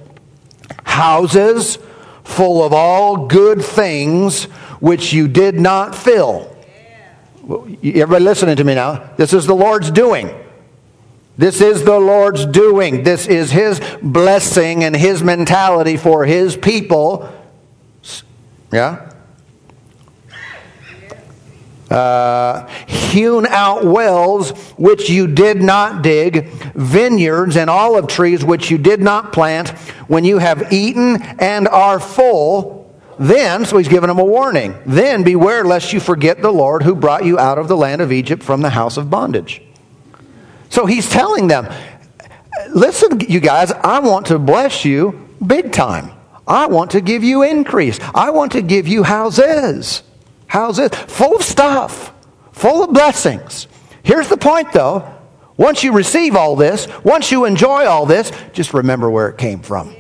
houses 0.85 1.79
full 2.25 2.65
of 2.65 2.73
all 2.73 3.27
good 3.27 3.63
things 3.63 4.45
which 4.81 5.13
you 5.13 5.29
did 5.29 5.59
not 5.59 5.95
fill. 5.95 6.57
Everybody 7.49 8.25
listening 8.25 8.57
to 8.57 8.65
me 8.65 8.75
now. 8.75 9.11
This 9.17 9.33
is 9.33 9.47
the 9.47 9.55
Lord's 9.55 9.91
doing. 9.91 10.31
This 11.39 11.61
is 11.61 11.85
the 11.85 11.99
Lord's 11.99 12.45
doing. 12.47 13.03
This 13.03 13.27
is 13.27 13.51
His 13.51 13.81
blessing 14.03 14.85
and 14.85 14.95
His 14.95 15.23
mentality 15.23 15.97
for 15.97 16.25
His 16.25 16.57
people. 16.57 17.33
Yeah? 18.73 19.11
Uh, 21.91 22.69
hewn 22.87 23.47
out 23.47 23.85
wells 23.85 24.53
which 24.77 25.11
you 25.11 25.27
did 25.27 25.61
not 25.61 26.03
dig, 26.03 26.49
vineyards 26.75 27.57
and 27.57 27.69
olive 27.69 28.07
trees 28.07 28.45
which 28.45 28.71
you 28.71 28.79
did 28.79 29.01
not 29.01 29.33
plant, 29.33 29.71
when 30.07 30.25
you 30.25 30.39
have 30.39 30.73
eaten 30.73 31.21
and 31.41 31.67
are 31.67 31.99
full, 31.99 32.81
then, 33.19 33.65
so 33.65 33.77
he's 33.77 33.89
giving 33.89 34.07
them 34.07 34.21
a 34.21 34.25
warning, 34.25 34.75
then 34.87 35.25
beware 35.25 35.65
lest 35.65 35.93
you 35.93 35.99
forget 35.99 36.41
the 36.41 36.53
Lord 36.53 36.85
who 36.85 36.95
brought 36.95 37.25
you 37.25 37.39
out 37.39 37.59
of 37.59 37.67
the 37.67 37.77
land 37.77 38.01
of 38.01 38.13
Egypt 38.13 38.43
from 38.43 38.63
the 38.63 38.71
house 38.71 38.97
of 38.97 39.11
bondage. 39.11 39.61
So 40.71 40.87
he's 40.87 41.11
telling 41.11 41.49
them, 41.49 41.69
listen, 42.71 43.21
you 43.21 43.41
guys, 43.41 43.73
I 43.73 43.99
want 43.99 44.27
to 44.27 44.39
bless 44.39 44.85
you 44.85 45.29
big 45.45 45.73
time. 45.73 46.13
I 46.47 46.67
want 46.67 46.93
to 46.93 47.01
give 47.01 47.23
you 47.23 47.43
increase. 47.43 47.99
I 48.15 48.31
want 48.31 48.53
to 48.53 48.63
give 48.63 48.89
you 48.89 49.03
houses. 49.03 50.03
Houses 50.47 50.91
full 50.91 51.37
of 51.37 51.43
stuff, 51.43 52.13
full 52.53 52.83
of 52.83 52.93
blessings. 52.93 53.69
Here's 54.03 54.29
the 54.29 54.37
point 54.37 54.73
though. 54.73 55.17
Once 55.57 55.85
you 55.85 55.93
receive 55.93 56.35
all 56.35 56.57
this, 56.57 56.89
once 57.05 57.31
you 57.31 57.45
enjoy 57.45 57.85
all 57.85 58.07
this, 58.07 58.33
just 58.53 58.73
remember 58.73 59.11
where 59.11 59.29
it 59.29 59.37
came 59.37 59.61
from. 59.61 59.95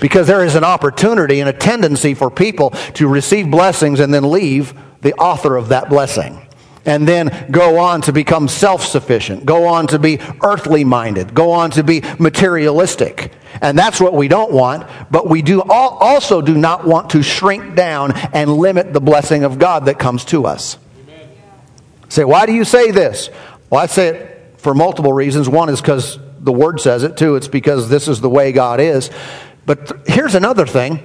Because 0.00 0.28
there 0.28 0.44
is 0.44 0.54
an 0.54 0.62
opportunity 0.62 1.40
and 1.40 1.48
a 1.48 1.52
tendency 1.52 2.14
for 2.14 2.30
people 2.30 2.70
to 2.94 3.08
receive 3.08 3.50
blessings 3.50 3.98
and 3.98 4.14
then 4.14 4.30
leave 4.30 4.72
the 5.00 5.14
author 5.14 5.56
of 5.56 5.70
that 5.70 5.88
blessing 5.88 6.47
and 6.88 7.06
then 7.06 7.48
go 7.50 7.78
on 7.78 8.00
to 8.00 8.14
become 8.14 8.48
self 8.48 8.82
sufficient, 8.82 9.44
go 9.44 9.66
on 9.66 9.88
to 9.88 9.98
be 9.98 10.18
earthly 10.42 10.84
minded, 10.84 11.34
go 11.34 11.52
on 11.52 11.70
to 11.72 11.84
be 11.84 12.02
materialistic. 12.18 13.30
And 13.60 13.78
that's 13.78 14.00
what 14.00 14.14
we 14.14 14.26
don't 14.26 14.52
want, 14.52 14.88
but 15.10 15.28
we 15.28 15.42
do 15.42 15.60
also 15.60 16.40
do 16.40 16.56
not 16.56 16.86
want 16.86 17.10
to 17.10 17.22
shrink 17.22 17.74
down 17.74 18.12
and 18.32 18.50
limit 18.50 18.94
the 18.94 19.02
blessing 19.02 19.44
of 19.44 19.58
God 19.58 19.84
that 19.84 19.98
comes 19.98 20.24
to 20.26 20.46
us. 20.46 20.78
Amen. 21.02 21.28
Say, 22.08 22.24
why 22.24 22.46
do 22.46 22.54
you 22.54 22.64
say 22.64 22.90
this? 22.90 23.28
Well, 23.68 23.82
I 23.82 23.86
say 23.86 24.08
it 24.08 24.54
for 24.56 24.74
multiple 24.74 25.12
reasons. 25.12 25.46
One 25.46 25.68
is 25.68 25.82
because 25.82 26.18
the 26.40 26.52
Word 26.52 26.80
says 26.80 27.02
it, 27.02 27.18
two, 27.18 27.36
it's 27.36 27.48
because 27.48 27.90
this 27.90 28.08
is 28.08 28.22
the 28.22 28.30
way 28.30 28.52
God 28.52 28.80
is. 28.80 29.10
But 29.66 29.88
th- 29.88 30.00
here's 30.06 30.34
another 30.34 30.66
thing 30.66 31.00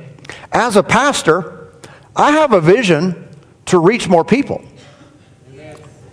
as 0.54 0.78
a 0.78 0.84
pastor, 0.84 1.74
I 2.16 2.32
have 2.32 2.54
a 2.54 2.62
vision 2.62 3.28
to 3.66 3.80
reach 3.80 4.08
more 4.08 4.24
people. 4.24 4.64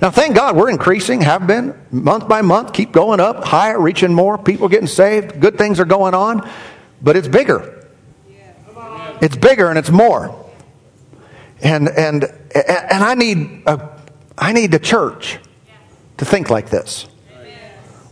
Now, 0.00 0.10
thank 0.10 0.34
God 0.34 0.56
we're 0.56 0.70
increasing, 0.70 1.20
have 1.20 1.46
been 1.46 1.78
month 1.90 2.26
by 2.26 2.40
month, 2.40 2.72
keep 2.72 2.90
going 2.90 3.20
up, 3.20 3.44
higher, 3.44 3.78
reaching 3.78 4.14
more, 4.14 4.38
people 4.38 4.68
getting 4.68 4.86
saved, 4.86 5.40
good 5.40 5.58
things 5.58 5.78
are 5.78 5.84
going 5.84 6.14
on, 6.14 6.48
but 7.02 7.16
it's 7.16 7.28
bigger. 7.28 7.86
It's 9.20 9.36
bigger 9.36 9.68
and 9.68 9.78
it's 9.78 9.90
more. 9.90 10.34
And, 11.60 11.88
and, 11.90 12.24
and 12.54 13.04
I, 13.04 13.14
need 13.14 13.62
a, 13.66 13.90
I 14.38 14.52
need 14.52 14.72
the 14.72 14.78
church 14.78 15.38
to 16.16 16.24
think 16.24 16.48
like 16.48 16.70
this. 16.70 17.06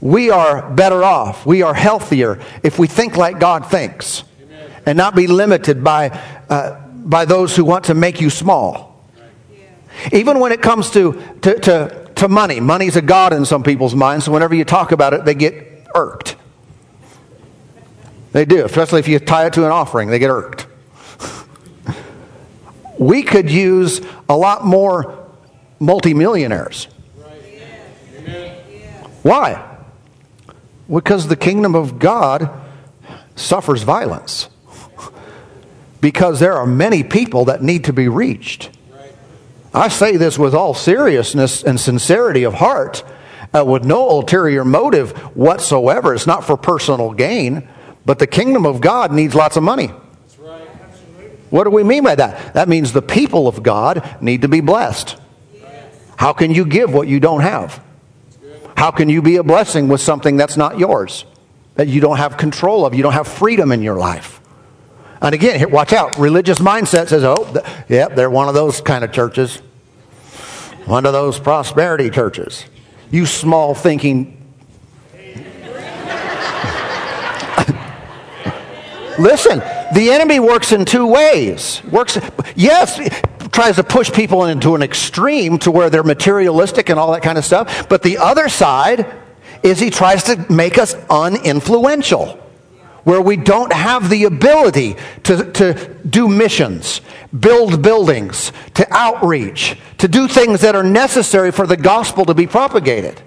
We 0.00 0.30
are 0.30 0.70
better 0.70 1.02
off, 1.02 1.46
we 1.46 1.62
are 1.62 1.74
healthier 1.74 2.40
if 2.62 2.78
we 2.78 2.86
think 2.86 3.16
like 3.16 3.40
God 3.40 3.70
thinks 3.70 4.24
and 4.84 4.96
not 4.96 5.16
be 5.16 5.26
limited 5.26 5.82
by, 5.82 6.10
uh, 6.50 6.78
by 6.90 7.24
those 7.24 7.56
who 7.56 7.64
want 7.64 7.86
to 7.86 7.94
make 7.94 8.20
you 8.20 8.28
small. 8.28 8.87
Even 10.12 10.38
when 10.40 10.52
it 10.52 10.62
comes 10.62 10.90
to, 10.90 11.20
to, 11.42 11.58
to, 11.60 12.10
to 12.16 12.28
money, 12.28 12.60
money's 12.60 12.96
a 12.96 13.02
God 13.02 13.32
in 13.32 13.44
some 13.44 13.62
people's 13.62 13.94
minds, 13.94 14.24
so 14.24 14.32
whenever 14.32 14.54
you 14.54 14.64
talk 14.64 14.92
about 14.92 15.14
it, 15.14 15.24
they 15.24 15.34
get 15.34 15.86
irked. 15.94 16.36
They 18.32 18.44
do, 18.44 18.64
especially 18.64 19.00
if 19.00 19.08
you 19.08 19.18
tie 19.18 19.46
it 19.46 19.54
to 19.54 19.64
an 19.64 19.72
offering, 19.72 20.10
they 20.10 20.18
get 20.18 20.30
irked. 20.30 20.66
we 22.98 23.22
could 23.22 23.50
use 23.50 24.00
a 24.28 24.36
lot 24.36 24.64
more 24.64 25.28
multimillionaires. 25.80 26.88
Why? 29.22 29.78
Because 30.88 31.28
the 31.28 31.36
kingdom 31.36 31.74
of 31.74 31.98
God 31.98 32.50
suffers 33.36 33.82
violence. 33.82 34.48
Because 36.00 36.38
there 36.38 36.54
are 36.54 36.64
many 36.64 37.02
people 37.02 37.46
that 37.46 37.60
need 37.60 37.82
to 37.86 37.92
be 37.92 38.06
reached. 38.06 38.70
I 39.78 39.88
say 39.88 40.16
this 40.16 40.38
with 40.38 40.54
all 40.54 40.74
seriousness 40.74 41.62
and 41.62 41.78
sincerity 41.78 42.42
of 42.42 42.54
heart, 42.54 43.04
uh, 43.54 43.64
with 43.64 43.84
no 43.84 44.08
ulterior 44.10 44.64
motive 44.64 45.12
whatsoever. 45.36 46.14
It's 46.14 46.26
not 46.26 46.44
for 46.44 46.56
personal 46.56 47.12
gain, 47.12 47.68
but 48.04 48.18
the 48.18 48.26
kingdom 48.26 48.66
of 48.66 48.80
God 48.80 49.12
needs 49.12 49.34
lots 49.34 49.56
of 49.56 49.62
money. 49.62 49.90
Right. 50.38 50.68
What 51.50 51.64
do 51.64 51.70
we 51.70 51.84
mean 51.84 52.02
by 52.02 52.16
that? 52.16 52.54
That 52.54 52.68
means 52.68 52.92
the 52.92 53.02
people 53.02 53.46
of 53.46 53.62
God 53.62 54.16
need 54.20 54.42
to 54.42 54.48
be 54.48 54.60
blessed. 54.60 55.16
Yes. 55.54 55.94
How 56.16 56.32
can 56.32 56.52
you 56.52 56.64
give 56.64 56.92
what 56.92 57.06
you 57.06 57.20
don't 57.20 57.42
have? 57.42 57.80
How 58.76 58.90
can 58.90 59.08
you 59.08 59.22
be 59.22 59.36
a 59.36 59.42
blessing 59.42 59.88
with 59.88 60.00
something 60.00 60.36
that's 60.36 60.56
not 60.56 60.78
yours, 60.78 61.24
that 61.76 61.86
you 61.88 62.00
don't 62.00 62.16
have 62.16 62.36
control 62.36 62.84
of? 62.84 62.94
You 62.94 63.02
don't 63.02 63.12
have 63.12 63.28
freedom 63.28 63.70
in 63.70 63.82
your 63.82 63.96
life. 63.96 64.40
And 65.20 65.34
again, 65.34 65.58
here, 65.58 65.68
watch 65.68 65.92
out. 65.92 66.16
Religious 66.16 66.58
mindset 66.58 67.08
says, 67.08 67.24
oh, 67.24 67.44
th- 67.52 67.64
yep, 67.88 68.14
they're 68.14 68.30
one 68.30 68.48
of 68.48 68.54
those 68.54 68.80
kind 68.80 69.02
of 69.02 69.12
churches, 69.12 69.60
one 70.88 71.04
of 71.04 71.12
those 71.12 71.38
prosperity 71.38 72.08
churches. 72.08 72.64
You 73.10 73.26
small 73.26 73.74
thinking. 73.74 74.34
Listen, 79.18 79.58
the 79.94 80.10
enemy 80.10 80.40
works 80.40 80.72
in 80.72 80.86
two 80.86 81.06
ways. 81.06 81.82
Works, 81.90 82.18
yes, 82.56 82.98
tries 83.52 83.76
to 83.76 83.84
push 83.84 84.10
people 84.10 84.46
into 84.46 84.74
an 84.74 84.82
extreme 84.82 85.58
to 85.58 85.70
where 85.70 85.90
they're 85.90 86.02
materialistic 86.02 86.88
and 86.88 86.98
all 86.98 87.12
that 87.12 87.22
kind 87.22 87.36
of 87.36 87.44
stuff. 87.44 87.88
But 87.88 88.02
the 88.02 88.16
other 88.18 88.48
side 88.48 89.06
is 89.62 89.78
he 89.78 89.90
tries 89.90 90.22
to 90.24 90.46
make 90.50 90.78
us 90.78 90.94
uninfluential, 91.10 92.38
where 93.08 93.22
we 93.22 93.38
don't 93.38 93.72
have 93.72 94.10
the 94.10 94.24
ability 94.24 94.94
to, 95.22 95.50
to 95.52 95.94
do 96.06 96.28
missions, 96.28 97.00
build 97.40 97.80
buildings, 97.80 98.52
to 98.74 98.86
outreach, 98.90 99.78
to 99.96 100.06
do 100.06 100.28
things 100.28 100.60
that 100.60 100.76
are 100.76 100.82
necessary 100.82 101.50
for 101.50 101.66
the 101.66 101.78
gospel 101.78 102.26
to 102.26 102.34
be 102.34 102.46
propagated. 102.46 103.22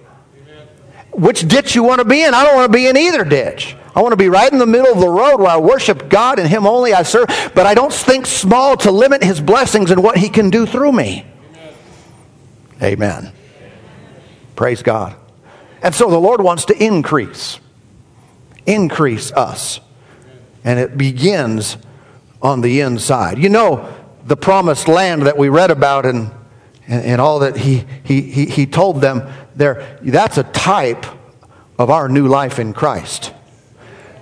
Which 1.13 1.47
ditch 1.47 1.73
you 1.73 1.81
want 1.81 1.97
to 1.97 2.05
be 2.05 2.21
in? 2.21 2.35
I 2.35 2.43
don't 2.43 2.55
want 2.55 2.71
to 2.71 2.77
be 2.77 2.85
in 2.85 2.95
either 2.95 3.23
ditch. 3.23 3.75
I 3.95 4.03
want 4.03 4.11
to 4.11 4.17
be 4.17 4.29
right 4.29 4.53
in 4.53 4.59
the 4.59 4.67
middle 4.67 4.93
of 4.93 4.99
the 4.99 5.09
road 5.09 5.37
where 5.37 5.49
I 5.49 5.57
worship 5.57 6.09
God 6.09 6.37
and 6.37 6.47
Him 6.47 6.67
only 6.67 6.93
I 6.93 7.01
serve, 7.01 7.25
but 7.55 7.65
I 7.65 7.73
don't 7.73 7.91
think 7.91 8.27
small 8.27 8.77
to 8.77 8.91
limit 8.91 9.23
His 9.23 9.41
blessings 9.41 9.89
and 9.89 10.03
what 10.03 10.15
He 10.15 10.29
can 10.29 10.51
do 10.51 10.67
through 10.67 10.91
me. 10.91 11.25
Amen. 12.83 13.23
Amen. 13.23 13.33
Praise 14.55 14.83
God. 14.83 15.15
And 15.81 15.95
so 15.95 16.07
the 16.11 16.19
Lord 16.19 16.39
wants 16.39 16.65
to 16.65 16.77
increase, 16.83 17.59
increase 18.65 19.31
us. 19.31 19.79
And 20.63 20.79
it 20.79 20.97
begins 20.97 21.77
on 22.41 22.61
the 22.61 22.81
inside. 22.81 23.37
You 23.37 23.49
know, 23.49 23.93
the 24.25 24.37
promised 24.37 24.87
land 24.87 25.23
that 25.23 25.37
we 25.37 25.49
read 25.49 25.71
about 25.71 26.05
and, 26.05 26.31
and, 26.87 27.19
all 27.19 27.39
that 27.39 27.57
he, 27.57 27.85
he, 28.03 28.21
he, 28.21 28.45
he 28.45 28.65
told 28.65 29.01
them 29.01 29.27
there, 29.55 29.99
that's 30.01 30.37
a 30.37 30.43
type 30.43 31.05
of 31.77 31.89
our 31.89 32.07
new 32.07 32.27
life 32.27 32.59
in 32.59 32.73
Christ. 32.73 33.33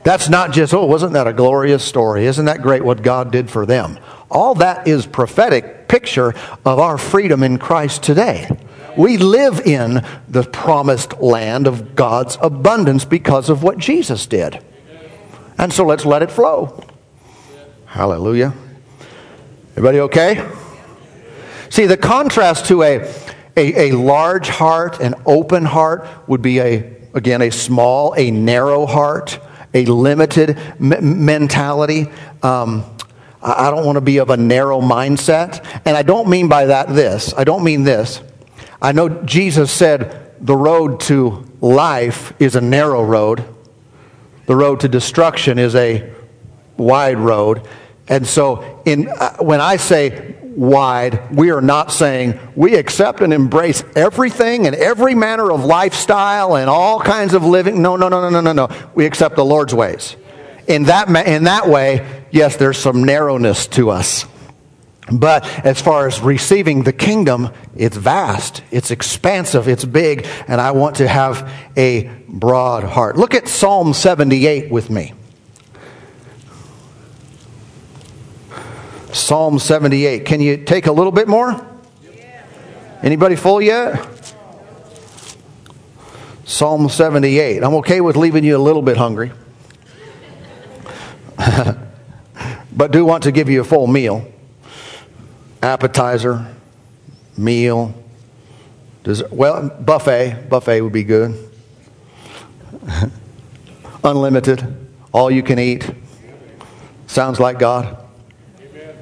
That's 0.04 0.30
not 0.30 0.52
just, 0.52 0.74
oh, 0.74 0.86
wasn't 0.86 1.14
that 1.14 1.28
a 1.28 1.34
glorious 1.34 1.84
story? 1.84 2.26
Isn't 2.26 2.46
that 2.46 2.62
great 2.62 2.84
what 2.84 3.02
God 3.02 3.32
did 3.32 3.50
for 3.50 3.66
them? 3.66 4.00
All 4.32 4.56
that 4.56 4.88
is 4.88 5.06
prophetic 5.06 5.88
picture 5.88 6.34
of 6.66 6.80
our 6.80 6.98
freedom 6.98 7.44
in 7.44 7.58
Christ 7.58 8.02
today. 8.04 8.50
We 8.98 9.18
live 9.18 9.60
in 9.62 10.06
the 10.28 10.44
promised 10.44 11.20
land 11.20 11.68
of 11.68 11.96
God's 11.96 12.38
abundance 12.42 13.06
because 13.06 13.50
of 13.50 13.64
what 13.64 13.78
Jesus 13.78 14.26
did. 14.26 14.64
And 15.58 15.74
so 15.74 15.86
let's 15.86 16.06
let 16.06 16.24
it 16.24 16.32
flow. 16.32 16.84
Hallelujah. 17.86 18.54
Everybody 19.72 20.00
okay? 20.02 20.48
See, 21.70 21.86
the 21.86 21.98
contrast 21.98 22.66
to 22.68 22.84
a, 22.84 23.00
a, 23.58 23.90
a 23.90 23.92
large 23.92 24.50
heart, 24.50 25.00
an 25.00 25.16
open 25.26 25.66
heart, 25.66 26.08
would 26.28 26.42
be 26.42 26.60
a, 26.60 26.98
again, 27.14 27.42
a 27.42 27.52
small, 27.52 28.14
a 28.18 28.32
narrow 28.32 28.86
heart 28.86 29.40
a 29.74 29.86
limited 29.86 30.58
m- 30.80 31.26
mentality. 31.26 32.08
Um, 32.42 32.84
I 33.42 33.72
don't 33.72 33.86
want 33.86 33.96
to 33.96 34.02
be 34.02 34.18
of 34.18 34.30
a 34.30 34.38
narrow 34.38 34.82
mindset. 34.82 35.66
And 35.86 35.96
I 35.96 36.02
don't 36.02 36.28
mean 36.28 36.50
by 36.50 36.66
that 36.66 36.90
this. 36.90 37.34
I 37.34 37.44
don't 37.44 37.64
mean 37.64 37.84
this. 37.84 38.22
I 38.82 38.92
know 38.94 39.10
Jesus 39.10 39.72
said 39.72 40.32
the 40.40 40.56
road 40.56 41.02
to 41.02 41.46
life 41.62 42.34
is 42.40 42.56
a 42.56 42.62
narrow 42.62 43.04
road, 43.04 43.44
the 44.46 44.56
road 44.56 44.80
to 44.82 44.88
destruction 44.88 45.60
is 45.60 45.76
a 45.76 46.10
wide 46.78 47.18
road. 47.18 47.68
And 48.08 48.26
so, 48.26 48.82
in, 48.86 49.08
uh, 49.08 49.38
when 49.38 49.62
I 49.62 49.76
say 49.76 50.36
wide, 50.56 51.36
we 51.36 51.52
are 51.52 51.62
not 51.62 51.92
saying 51.92 52.40
we 52.56 52.76
accept 52.76 53.22
and 53.22 53.32
embrace 53.32 53.84
everything 53.96 54.66
and 54.66 54.76
every 54.76 55.14
manner 55.14 55.52
of 55.52 55.64
lifestyle 55.64 56.56
and 56.56 56.70
all 56.70 57.00
kinds 57.00 57.34
of 57.34 57.44
living. 57.44 57.82
No, 57.82 57.98
no, 57.98 58.10
no, 58.10 58.22
no, 58.22 58.30
no, 58.30 58.42
no, 58.42 58.54
no. 58.54 58.90
We 58.96 59.06
accept 59.06 59.36
the 59.36 59.46
Lord's 59.46 59.76
ways. 59.76 60.16
In 60.68 60.84
that, 60.86 61.08
in 61.28 61.44
that 61.44 61.68
way, 61.68 62.24
yes, 62.32 62.56
there's 62.56 62.78
some 62.78 63.04
narrowness 63.04 63.68
to 63.68 63.90
us. 63.90 64.26
But 65.12 65.46
as 65.66 65.82
far 65.82 66.08
as 66.08 66.22
receiving 66.22 66.84
the 66.84 66.94
kingdom, 66.94 67.50
it's 67.76 67.98
vast, 67.98 68.62
it's 68.72 68.92
expansive, 68.92 69.68
it's 69.68 69.86
big, 69.86 70.28
and 70.48 70.62
I 70.62 70.72
want 70.72 70.98
to 70.98 71.08
have 71.08 71.52
a 71.76 72.10
broad 72.28 72.84
heart. 72.84 73.18
Look 73.18 73.34
at 73.34 73.48
Psalm 73.48 73.94
78 73.94 74.72
with 74.72 74.90
me. 74.90 75.14
Psalm 79.12 79.58
78. 79.58 80.26
Can 80.26 80.42
you 80.42 80.58
take 80.58 80.86
a 80.86 80.92
little 80.92 81.12
bit 81.12 81.28
more? 81.28 81.66
Anybody 83.02 83.36
full 83.36 83.62
yet? 83.62 84.06
Psalm 86.46 86.90
78. 86.90 87.64
I'm 87.64 87.76
okay 87.76 88.02
with 88.02 88.18
leaving 88.18 88.44
you 88.44 88.58
a 88.58 88.60
little 88.60 88.82
bit 88.82 88.98
hungry. 88.98 89.32
but 92.76 92.92
do 92.92 93.06
want 93.06 93.24
to 93.24 93.32
give 93.32 93.50
you 93.50 93.62
a 93.62 93.64
full 93.64 93.88
meal. 93.88 94.28
Appetizer, 95.62 96.56
meal, 97.38 97.94
dessert. 99.04 99.32
Well, 99.32 99.70
buffet. 99.70 100.50
Buffet 100.50 100.82
would 100.82 100.94
be 100.94 101.04
good. 101.04 101.38
Unlimited. 104.04 104.88
All 105.12 105.30
you 105.30 105.44
can 105.44 105.60
eat. 105.60 105.90
Sounds 107.08 107.40
like 107.40 107.60
God. 107.60 107.98
Amen. 108.62 108.96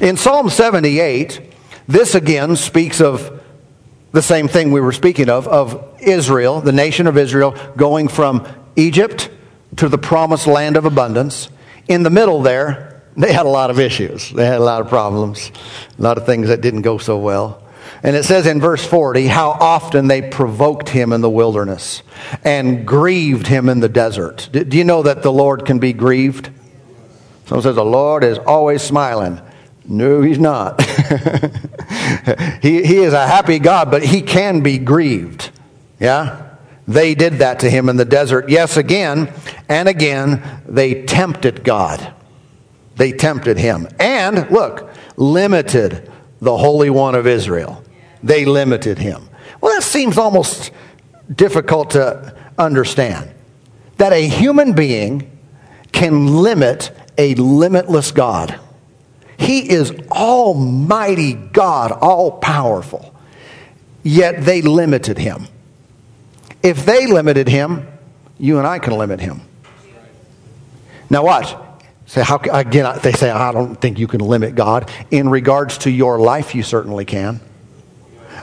In 0.00 0.16
Psalm 0.16 0.50
78, 0.50 1.40
this 1.88 2.14
again 2.14 2.56
speaks 2.56 3.00
of 3.00 3.42
the 4.12 4.22
same 4.22 4.48
thing 4.48 4.72
we 4.72 4.80
were 4.80 4.92
speaking 4.92 5.28
of, 5.28 5.46
of 5.46 5.94
Israel, 6.00 6.60
the 6.60 6.72
nation 6.72 7.06
of 7.06 7.16
Israel, 7.16 7.56
going 7.76 8.08
from 8.08 8.46
Egypt 8.74 9.30
to 9.76 9.88
the 9.88 9.98
promised 9.98 10.46
land 10.46 10.76
of 10.76 10.84
abundance. 10.84 11.48
In 11.88 12.02
the 12.02 12.10
middle 12.10 12.42
there, 12.42 12.85
they 13.16 13.32
had 13.32 13.46
a 13.46 13.50
lot 13.50 13.70
of 13.70 13.80
issues. 13.80 14.30
They 14.30 14.44
had 14.44 14.60
a 14.60 14.64
lot 14.64 14.80
of 14.80 14.88
problems, 14.88 15.50
a 15.98 16.02
lot 16.02 16.18
of 16.18 16.26
things 16.26 16.48
that 16.48 16.60
didn't 16.60 16.82
go 16.82 16.98
so 16.98 17.18
well. 17.18 17.62
And 18.02 18.14
it 18.14 18.24
says 18.24 18.46
in 18.46 18.60
verse 18.60 18.84
40 18.84 19.26
how 19.26 19.50
often 19.50 20.06
they 20.06 20.22
provoked 20.22 20.88
him 20.88 21.12
in 21.12 21.20
the 21.22 21.30
wilderness 21.30 22.02
and 22.44 22.86
grieved 22.86 23.46
him 23.46 23.68
in 23.68 23.80
the 23.80 23.88
desert. 23.88 24.48
Do 24.52 24.76
you 24.76 24.84
know 24.84 25.02
that 25.02 25.22
the 25.22 25.32
Lord 25.32 25.64
can 25.64 25.78
be 25.78 25.92
grieved? 25.92 26.50
Someone 27.46 27.62
says 27.62 27.76
the 27.76 27.84
Lord 27.84 28.24
is 28.24 28.38
always 28.38 28.82
smiling. 28.82 29.40
No, 29.88 30.20
he's 30.20 30.38
not. 30.38 30.82
he, 32.60 32.82
he 32.82 32.98
is 32.98 33.12
a 33.12 33.26
happy 33.26 33.60
God, 33.60 33.90
but 33.90 34.02
he 34.02 34.20
can 34.20 34.60
be 34.60 34.78
grieved. 34.78 35.50
Yeah? 36.00 36.56
They 36.88 37.14
did 37.14 37.34
that 37.34 37.60
to 37.60 37.70
him 37.70 37.88
in 37.88 37.96
the 37.96 38.04
desert. 38.04 38.48
Yes, 38.48 38.76
again 38.76 39.32
and 39.68 39.88
again, 39.88 40.42
they 40.66 41.04
tempted 41.04 41.64
God. 41.64 42.14
They 42.96 43.12
tempted 43.12 43.58
him. 43.58 43.88
And, 44.00 44.50
look, 44.50 44.90
limited 45.16 46.10
the 46.40 46.56
Holy 46.56 46.90
One 46.90 47.14
of 47.14 47.26
Israel. 47.26 47.82
They 48.22 48.44
limited 48.44 48.98
him. 48.98 49.28
Well, 49.60 49.74
that 49.74 49.82
seems 49.82 50.18
almost 50.18 50.72
difficult 51.34 51.90
to 51.90 52.34
understand. 52.58 53.30
That 53.98 54.12
a 54.12 54.26
human 54.26 54.72
being 54.72 55.30
can 55.92 56.42
limit 56.42 56.90
a 57.16 57.34
limitless 57.34 58.12
God. 58.12 58.58
He 59.38 59.70
is 59.70 59.92
Almighty 60.10 61.34
God, 61.34 61.92
all 61.92 62.38
powerful. 62.38 63.14
Yet 64.02 64.44
they 64.44 64.62
limited 64.62 65.18
him. 65.18 65.48
If 66.62 66.86
they 66.86 67.06
limited 67.06 67.48
him, 67.48 67.86
you 68.38 68.58
and 68.58 68.66
I 68.66 68.78
can 68.78 68.96
limit 68.96 69.20
him. 69.20 69.40
Now, 71.10 71.24
watch. 71.24 71.54
Say 72.06 72.22
how 72.22 72.36
again? 72.36 72.98
They 73.02 73.12
say 73.12 73.30
I 73.30 73.52
don't 73.52 73.74
think 73.80 73.98
you 73.98 74.06
can 74.06 74.20
limit 74.20 74.54
God 74.54 74.90
in 75.10 75.28
regards 75.28 75.78
to 75.78 75.90
your 75.90 76.18
life. 76.18 76.54
You 76.54 76.62
certainly 76.62 77.04
can. 77.04 77.40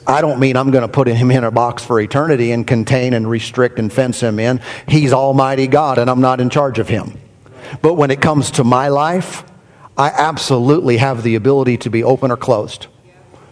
I 0.05 0.19
don't 0.19 0.39
mean 0.39 0.57
I'm 0.57 0.71
going 0.71 0.81
to 0.81 0.89
put 0.89 1.07
him 1.07 1.31
in 1.31 1.45
a 1.45 1.51
box 1.51 1.83
for 1.83 1.99
eternity 1.99 2.51
and 2.51 2.67
contain 2.67 3.13
and 3.13 3.29
restrict 3.29 3.79
and 3.79 3.91
fence 3.91 4.19
him 4.19 4.37
in. 4.37 4.59
He's 4.87 5.13
Almighty 5.13 5.67
God, 5.67 5.97
and 5.97 6.09
I'm 6.09 6.19
not 6.19 6.41
in 6.41 6.49
charge 6.49 6.77
of 6.77 6.89
him. 6.89 7.17
But 7.81 7.93
when 7.93 8.11
it 8.11 8.21
comes 8.21 8.51
to 8.51 8.65
my 8.65 8.89
life, 8.89 9.45
I 9.97 10.09
absolutely 10.09 10.97
have 10.97 11.23
the 11.23 11.35
ability 11.35 11.77
to 11.77 11.89
be 11.89 12.03
open 12.03 12.31
or 12.31 12.37
closed, 12.37 12.87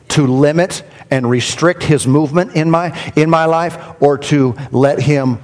to 0.10 0.28
limit 0.28 0.84
and 1.10 1.30
restrict 1.30 1.84
his 1.84 2.06
movement 2.06 2.56
in 2.56 2.70
my, 2.70 2.98
in 3.16 3.30
my 3.30 3.46
life, 3.46 3.78
or 4.02 4.18
to 4.18 4.56
let 4.72 5.00
him 5.00 5.40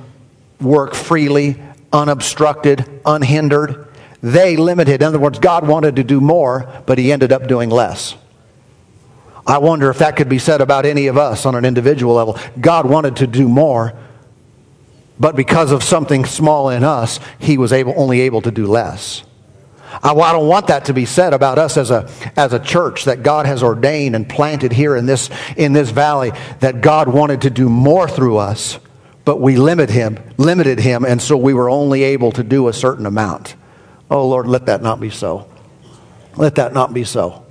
work 0.59 0.93
freely, 0.93 1.61
unobstructed, 1.93 3.01
unhindered. 3.05 3.86
They 4.21 4.57
limited. 4.57 5.01
In 5.01 5.07
other 5.07 5.19
words, 5.19 5.39
God 5.39 5.67
wanted 5.67 5.97
to 5.97 6.03
do 6.03 6.19
more, 6.19 6.67
but 6.85 6.97
he 6.97 7.11
ended 7.11 7.31
up 7.31 7.47
doing 7.47 7.69
less. 7.69 8.15
I 9.45 9.59
wonder 9.59 9.89
if 9.89 9.99
that 9.99 10.17
could 10.17 10.27
be 10.27 10.39
said 10.39 10.59
about 10.59 10.85
any 10.85 11.07
of 11.07 11.17
us 11.17 11.45
on 11.45 11.55
an 11.55 11.63
individual 11.63 12.15
level. 12.15 12.37
God 12.59 12.85
wanted 12.85 13.17
to 13.17 13.27
do 13.27 13.47
more, 13.47 13.93
but 15.19 15.35
because 15.35 15.71
of 15.71 15.83
something 15.83 16.25
small 16.25 16.69
in 16.69 16.83
us, 16.83 17.19
he 17.39 17.57
was 17.57 17.71
able, 17.71 17.93
only 17.95 18.21
able 18.21 18.41
to 18.41 18.51
do 18.51 18.67
less. 18.67 19.23
I, 20.03 20.11
I 20.11 20.33
don't 20.33 20.47
want 20.47 20.67
that 20.67 20.85
to 20.85 20.93
be 20.93 21.05
said 21.05 21.33
about 21.33 21.57
us 21.57 21.77
as 21.77 21.91
a, 21.91 22.09
as 22.35 22.51
a 22.51 22.59
church 22.59 23.05
that 23.05 23.23
God 23.23 23.45
has 23.45 23.63
ordained 23.63 24.15
and 24.15 24.27
planted 24.27 24.73
here 24.73 24.97
in 24.97 25.05
this, 25.05 25.29
in 25.55 25.71
this 25.71 25.91
valley, 25.91 26.33
that 26.59 26.81
God 26.81 27.07
wanted 27.07 27.43
to 27.43 27.49
do 27.49 27.69
more 27.69 28.09
through 28.09 28.37
us, 28.37 28.79
but 29.23 29.39
we 29.39 29.55
limit 29.55 29.89
him, 29.89 30.19
limited 30.37 30.79
him, 30.79 31.05
and 31.05 31.21
so 31.21 31.37
we 31.37 31.53
were 31.53 31.69
only 31.69 32.03
able 32.03 32.33
to 32.33 32.43
do 32.43 32.67
a 32.67 32.73
certain 32.73 33.05
amount. 33.05 33.55
Oh, 34.09 34.27
Lord, 34.27 34.47
let 34.47 34.67
that 34.67 34.81
not 34.81 34.99
be 34.99 35.09
so. 35.09 35.49
Let 36.35 36.55
that 36.55 36.73
not 36.73 36.93
be 36.93 37.03
so. 37.03 37.45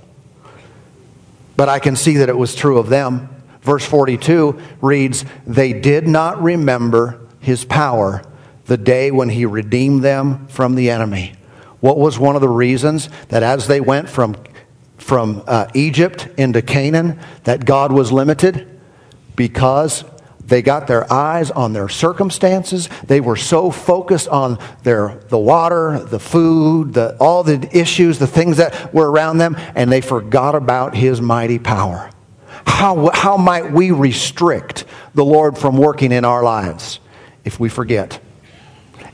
But 1.55 1.69
I 1.69 1.79
can 1.79 1.95
see 1.95 2.17
that 2.17 2.29
it 2.29 2.37
was 2.37 2.55
true 2.55 2.77
of 2.77 2.89
them. 2.89 3.29
Verse 3.61 3.85
42 3.85 4.59
reads, 4.81 5.25
They 5.45 5.73
did 5.73 6.07
not 6.07 6.41
remember 6.41 7.19
his 7.39 7.65
power 7.65 8.23
the 8.65 8.77
day 8.77 9.11
when 9.11 9.29
he 9.29 9.45
redeemed 9.45 10.03
them 10.03 10.47
from 10.47 10.75
the 10.75 10.89
enemy. 10.89 11.33
What 11.79 11.97
was 11.97 12.17
one 12.17 12.35
of 12.35 12.41
the 12.41 12.49
reasons 12.49 13.09
that 13.29 13.43
as 13.43 13.67
they 13.67 13.81
went 13.81 14.09
from, 14.09 14.35
from 14.97 15.43
uh, 15.47 15.67
Egypt 15.73 16.27
into 16.37 16.61
Canaan, 16.61 17.19
that 17.43 17.65
God 17.65 17.91
was 17.91 18.11
limited? 18.11 18.79
Because 19.35 20.03
they 20.47 20.61
got 20.61 20.87
their 20.87 21.11
eyes 21.11 21.51
on 21.51 21.73
their 21.73 21.89
circumstances. 21.89 22.89
They 23.05 23.19
were 23.19 23.35
so 23.35 23.69
focused 23.69 24.29
on 24.29 24.59
their, 24.83 25.19
the 25.27 25.37
water, 25.37 25.99
the 25.99 26.19
food, 26.19 26.93
the, 26.93 27.17
all 27.17 27.43
the 27.43 27.69
issues, 27.77 28.17
the 28.17 28.27
things 28.27 28.57
that 28.57 28.93
were 28.93 29.11
around 29.11 29.39
them, 29.39 29.57
and 29.75 29.91
they 29.91 30.01
forgot 30.01 30.55
about 30.55 30.95
His 30.95 31.21
mighty 31.21 31.59
power. 31.59 32.09
How, 32.65 33.09
how 33.13 33.37
might 33.37 33.71
we 33.71 33.91
restrict 33.91 34.85
the 35.13 35.25
Lord 35.25 35.57
from 35.57 35.77
working 35.77 36.13
in 36.13 36.23
our 36.23 36.43
lives 36.43 37.01
if 37.43 37.59
we 37.59 37.67
forget? 37.67 38.19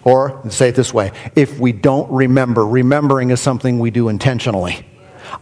Or 0.03 0.41
say 0.49 0.69
it 0.69 0.75
this 0.75 0.93
way 0.93 1.13
if 1.35 1.59
we 1.59 1.71
don't 1.71 2.11
remember, 2.11 2.65
remembering 2.67 3.31
is 3.31 3.39
something 3.41 3.79
we 3.79 3.89
do 3.89 4.09
intentionally. 4.09 4.85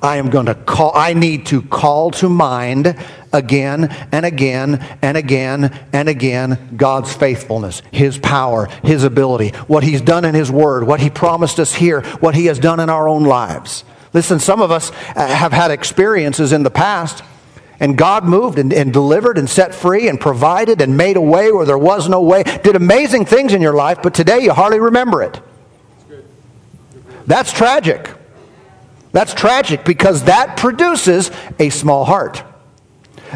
I 0.02 0.18
am 0.18 0.30
going 0.30 0.46
to 0.48 0.56
call, 0.56 0.92
I 0.96 1.14
need 1.14 1.48
to 1.48 1.62
call 1.62 2.12
to 2.12 2.30
mind 2.30 2.96
again 3.34 3.86
and 4.12 4.26
again 4.26 4.98
and 5.02 5.18
again 5.18 5.88
and 5.94 6.10
again 6.10 6.76
God's 6.76 7.14
faithfulness, 7.14 7.82
His 7.92 8.18
power, 8.18 8.68
His 8.84 9.04
ability, 9.04 9.50
what 9.68 9.84
He's 9.84 10.02
done 10.02 10.26
in 10.26 10.36
His 10.36 10.52
Word, 10.52 10.86
what 10.86 11.00
He 11.00 11.10
promised 11.10 11.60
us 11.60 11.74
here, 11.74 12.02
what 12.20 12.36
He 12.36 12.46
has 12.46 12.60
done 12.60 12.80
in 12.80 12.90
our 12.90 13.08
own 13.08 13.24
lives. 13.24 13.84
Listen, 14.14 14.40
some 14.40 14.62
of 14.62 14.72
us 14.72 14.92
uh, 15.16 15.28
have 15.28 15.54
had 15.54 15.72
experiences 15.72 16.52
in 16.52 16.64
the 16.64 16.70
past, 16.70 17.24
and 17.80 17.98
God 17.98 18.26
moved 18.26 18.60
and, 18.60 18.74
and 18.74 18.92
delivered 18.92 19.38
and 19.38 19.50
set 19.50 19.74
free 19.74 20.08
and 20.08 20.20
provided 20.20 20.82
and 20.82 20.98
made 20.98 21.16
a 21.16 21.22
way 21.22 21.52
where 21.52 21.66
there 21.66 21.78
was 21.78 22.10
no 22.10 22.22
way, 22.22 22.44
did 22.44 22.76
amazing 22.76 23.26
things 23.26 23.54
in 23.54 23.62
your 23.62 23.74
life, 23.74 24.00
but 24.04 24.14
today 24.14 24.40
you 24.40 24.52
hardly 24.52 24.80
remember 24.80 25.24
it. 25.24 25.40
That's 27.26 27.54
tragic. 27.54 28.10
That's 29.12 29.34
tragic 29.34 29.84
because 29.84 30.24
that 30.26 30.58
produces 30.58 31.32
a 31.60 31.70
small 31.70 32.06
heart. 32.06 32.44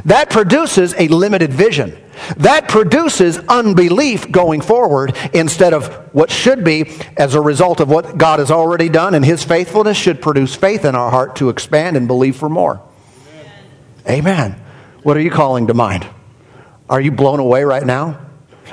That 0.05 0.29
produces 0.29 0.93
a 0.97 1.07
limited 1.07 1.53
vision. 1.53 1.97
That 2.37 2.67
produces 2.67 3.37
unbelief 3.37 4.31
going 4.31 4.61
forward 4.61 5.15
instead 5.33 5.73
of 5.73 5.87
what 6.13 6.31
should 6.31 6.63
be, 6.63 6.91
as 7.17 7.35
a 7.35 7.41
result 7.41 7.79
of 7.79 7.89
what 7.89 8.17
God 8.17 8.39
has 8.39 8.51
already 8.51 8.89
done 8.89 9.15
and 9.15 9.23
His 9.23 9.43
faithfulness, 9.43 9.97
should 9.97 10.21
produce 10.21 10.55
faith 10.55 10.85
in 10.85 10.95
our 10.95 11.11
heart 11.11 11.37
to 11.37 11.49
expand 11.49 11.97
and 11.97 12.07
believe 12.07 12.35
for 12.35 12.49
more. 12.49 12.81
Amen. 14.07 14.19
Amen. 14.19 14.61
What 15.03 15.17
are 15.17 15.21
you 15.21 15.31
calling 15.31 15.67
to 15.67 15.73
mind? 15.73 16.07
Are 16.89 17.01
you 17.01 17.11
blown 17.11 17.39
away 17.39 17.63
right 17.63 17.85
now? 17.85 18.19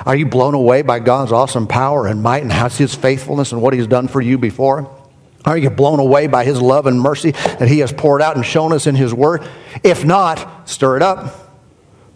Are 0.05 0.15
you 0.15 0.25
blown 0.25 0.53
away 0.53 0.81
by 0.81 0.99
God's 0.99 1.31
awesome 1.31 1.67
power 1.67 2.07
and 2.07 2.21
might 2.23 2.43
and 2.43 2.51
His 2.51 2.95
faithfulness 2.95 3.51
and 3.51 3.61
what 3.61 3.73
He's 3.73 3.87
done 3.87 4.07
for 4.07 4.21
you 4.21 4.37
before? 4.37 4.89
Are 5.45 5.57
you 5.57 5.69
blown 5.69 5.99
away 5.99 6.27
by 6.27 6.45
His 6.45 6.61
love 6.61 6.85
and 6.87 6.99
mercy 6.99 7.31
that 7.31 7.67
He 7.67 7.79
has 7.79 7.91
poured 7.91 8.21
out 8.21 8.35
and 8.35 8.45
shown 8.45 8.71
us 8.71 8.87
in 8.87 8.95
His 8.95 9.13
Word? 9.13 9.47
If 9.83 10.05
not, 10.05 10.69
stir 10.69 10.97
it 10.97 11.01
up. 11.01 11.51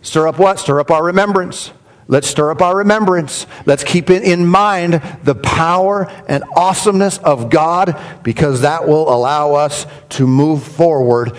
Stir 0.01 0.27
up 0.27 0.39
what? 0.39 0.59
Stir 0.59 0.79
up 0.79 0.91
our 0.91 1.03
remembrance. 1.03 1.71
Let's 2.07 2.27
stir 2.27 2.51
up 2.51 2.61
our 2.61 2.77
remembrance. 2.77 3.45
Let's 3.65 3.83
keep 3.83 4.09
in 4.09 4.45
mind 4.45 5.01
the 5.23 5.35
power 5.35 6.09
and 6.29 6.43
awesomeness 6.55 7.17
of 7.17 7.49
God 7.49 7.99
because 8.23 8.61
that 8.61 8.87
will 8.87 9.13
allow 9.13 9.55
us 9.55 9.85
to 10.11 10.25
move 10.25 10.63
forward 10.63 11.37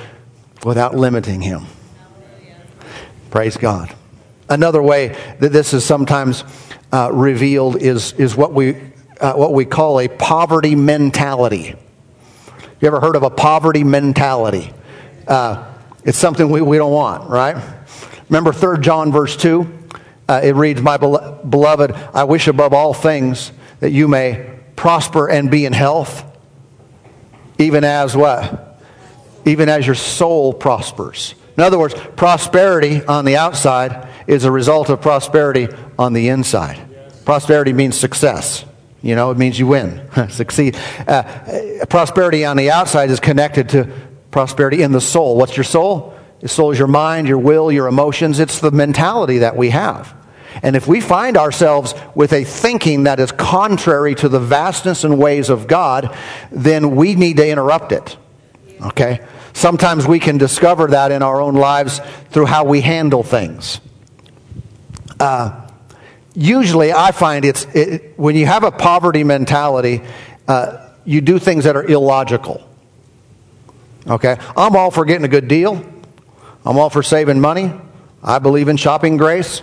without 0.65 0.95
limiting 0.95 1.41
Him. 1.41 1.65
Praise 3.31 3.57
God. 3.57 3.95
Another 4.51 4.83
way 4.83 5.17
that 5.41 5.53
this 5.53 5.73
is 5.73 5.85
sometimes 5.85 6.45
uh, 6.93 7.11
revealed 7.13 7.81
is, 7.81 8.13
is 8.15 8.37
what 8.37 8.53
we 8.53 8.77
uh, 9.21 9.35
what 9.35 9.53
we 9.53 9.65
call 9.65 10.01
a 10.01 10.09
poverty 10.09 10.75
mentality. 10.75 11.75
You 12.81 12.89
ever 12.89 13.01
heard 13.01 13.17
of 13.17 13.23
a 13.23 13.31
poverty 13.31 13.85
mentality? 13.85 14.73
Uh, 15.27 15.65
it's 16.05 16.19
something 16.19 16.49
we, 16.49 16.63
we 16.63 16.77
don't 16.79 16.93
want, 16.93 17.29
right? 17.29 17.57
Remember 18.29 18.53
3 18.53 18.79
John 18.81 19.11
verse 19.11 19.37
2? 19.37 19.79
Uh, 20.29 20.41
it 20.45 20.55
reads, 20.55 20.81
My 20.81 20.97
beloved, 20.97 21.93
I 21.93 22.25
wish 22.25 22.49
above 22.49 22.73
all 22.73 22.95
things 22.95 23.51
that 23.81 23.91
you 23.91 24.09
may 24.09 24.59
prosper 24.77 25.29
and 25.29 25.51
be 25.51 25.65
in 25.65 25.73
health, 25.73 26.25
even 27.59 27.83
as 27.83 28.17
what? 28.17 28.81
Even 29.45 29.69
as 29.69 29.87
your 29.87 29.95
soul 29.95 30.53
prospers. 30.53 31.35
In 31.57 31.65
other 31.65 31.79
words, 31.79 31.95
prosperity 32.15 33.05
on 33.05 33.25
the 33.25 33.37
outside 33.37 34.09
is 34.29 34.45
a 34.45 34.53
result 34.53 34.91
of 34.91 35.01
prosperity 35.01 35.69
on 35.99 36.13
the 36.13 36.29
inside. 36.29 36.79
Prosperity 37.25 37.73
means 37.73 37.99
success. 37.99 38.65
You 39.03 39.15
know, 39.15 39.31
it 39.31 39.39
means 39.39 39.59
you 39.59 39.67
win, 39.67 40.09
succeed. 40.31 40.77
Uh, 41.07 41.87
prosperity 41.89 42.45
on 42.45 42.57
the 42.57 42.71
outside 42.71 43.11
is 43.11 43.21
connected 43.21 43.69
to 43.71 43.89
prosperity 44.31 44.83
in 44.83 44.93
the 44.93 45.01
soul. 45.01 45.37
What's 45.37 45.57
your 45.57 45.65
soul? 45.65 46.15
Your 46.41 46.49
soul 46.49 46.71
is 46.71 46.79
your 46.79 46.89
mind, 46.89 47.29
your 47.29 47.39
will, 47.39 47.71
your 47.71 47.87
emotions. 47.87 48.39
It's 48.39 48.61
the 48.61 48.71
mentality 48.71 49.39
that 49.39 49.57
we 49.57 49.71
have. 49.71 50.15
And 50.63 50.77
if 50.77 50.87
we 50.87 51.01
find 51.01 51.37
ourselves 51.37 51.95
with 52.15 52.33
a 52.33 52.45
thinking 52.45 53.05
that 53.05 53.21
is 53.21 53.33
contrary 53.33 54.15
to 54.17 54.29
the 54.29 54.41
vastness 54.41 55.05
and 55.05 55.19
ways 55.19 55.51
of 55.51 55.67
God, 55.67 56.17
then 56.51 56.97
we 56.97 57.15
need 57.15 57.37
to 57.37 57.49
interrupt 57.49 57.93
it. 57.93 58.17
Okay? 58.81 59.21
Sometimes 59.53 60.07
we 60.07 60.19
can 60.19 60.39
discover 60.39 60.89
that 60.89 61.13
in 61.13 61.23
our 61.23 61.41
own 61.41 61.55
lives 61.55 62.01
through 62.31 62.47
how 62.47 62.65
we 62.65 62.81
handle 62.81 63.23
things. 63.23 63.81
Uh, 65.19 65.68
usually 66.39 66.93
I 66.93 67.11
find 67.11 67.45
it's 67.45 67.65
it, 67.75 68.17
when 68.17 68.37
you 68.37 68.47
have 68.47 68.63
a 68.63 68.71
poverty 68.71 69.25
mentality, 69.25 70.03
uh, 70.47 70.89
you 71.05 71.21
do 71.21 71.39
things 71.39 71.65
that 71.65 71.77
are 71.77 71.85
illogical. 71.85 72.67
Okay? 74.07 74.37
I'm 74.57 74.77
all 74.77 74.91
for 74.91 75.05
getting 75.05 75.25
a 75.25 75.29
good 75.29 75.49
deal. 75.49 75.85
I'm 76.65 76.79
all 76.79 76.91
for 76.91 77.03
saving 77.03 77.41
money. 77.41 77.73
I 78.23 78.39
believe 78.39 78.69
in 78.69 78.77
shopping 78.77 79.17
grace 79.17 79.63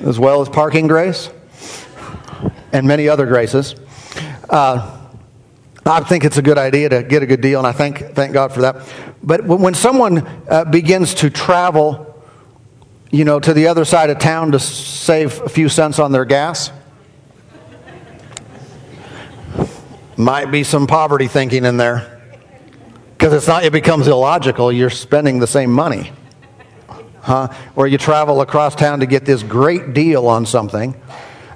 as 0.00 0.18
well 0.18 0.42
as 0.42 0.48
parking 0.48 0.88
grace 0.88 1.30
and 2.72 2.86
many 2.86 3.08
other 3.08 3.26
graces. 3.26 3.76
Uh, 4.50 4.98
I 5.86 6.00
think 6.00 6.24
it's 6.24 6.36
a 6.36 6.42
good 6.42 6.58
idea 6.58 6.88
to 6.88 7.02
get 7.02 7.22
a 7.22 7.26
good 7.26 7.40
deal, 7.40 7.58
and 7.58 7.66
I 7.66 7.72
thank, 7.72 7.98
thank 8.14 8.32
God 8.32 8.52
for 8.52 8.62
that. 8.62 8.88
But 9.22 9.44
when 9.44 9.74
someone 9.74 10.26
uh, 10.48 10.64
begins 10.64 11.14
to 11.14 11.30
travel 11.30 12.11
you 13.12 13.26
know, 13.26 13.38
to 13.38 13.52
the 13.52 13.68
other 13.68 13.84
side 13.84 14.08
of 14.08 14.18
town 14.18 14.52
to 14.52 14.58
save 14.58 15.42
a 15.42 15.48
few 15.48 15.68
cents 15.68 15.98
on 15.98 16.12
their 16.12 16.24
gas. 16.24 16.72
Might 20.16 20.50
be 20.50 20.64
some 20.64 20.86
poverty 20.86 21.28
thinking 21.28 21.66
in 21.66 21.76
there. 21.76 22.20
Because 23.12 23.34
it's 23.34 23.46
not, 23.46 23.64
it 23.64 23.72
becomes 23.72 24.08
illogical. 24.08 24.72
You're 24.72 24.90
spending 24.90 25.38
the 25.38 25.46
same 25.46 25.70
money. 25.70 26.10
Huh? 27.20 27.48
Or 27.76 27.86
you 27.86 27.98
travel 27.98 28.40
across 28.40 28.74
town 28.74 29.00
to 29.00 29.06
get 29.06 29.26
this 29.26 29.42
great 29.42 29.92
deal 29.92 30.26
on 30.26 30.46
something. 30.46 31.00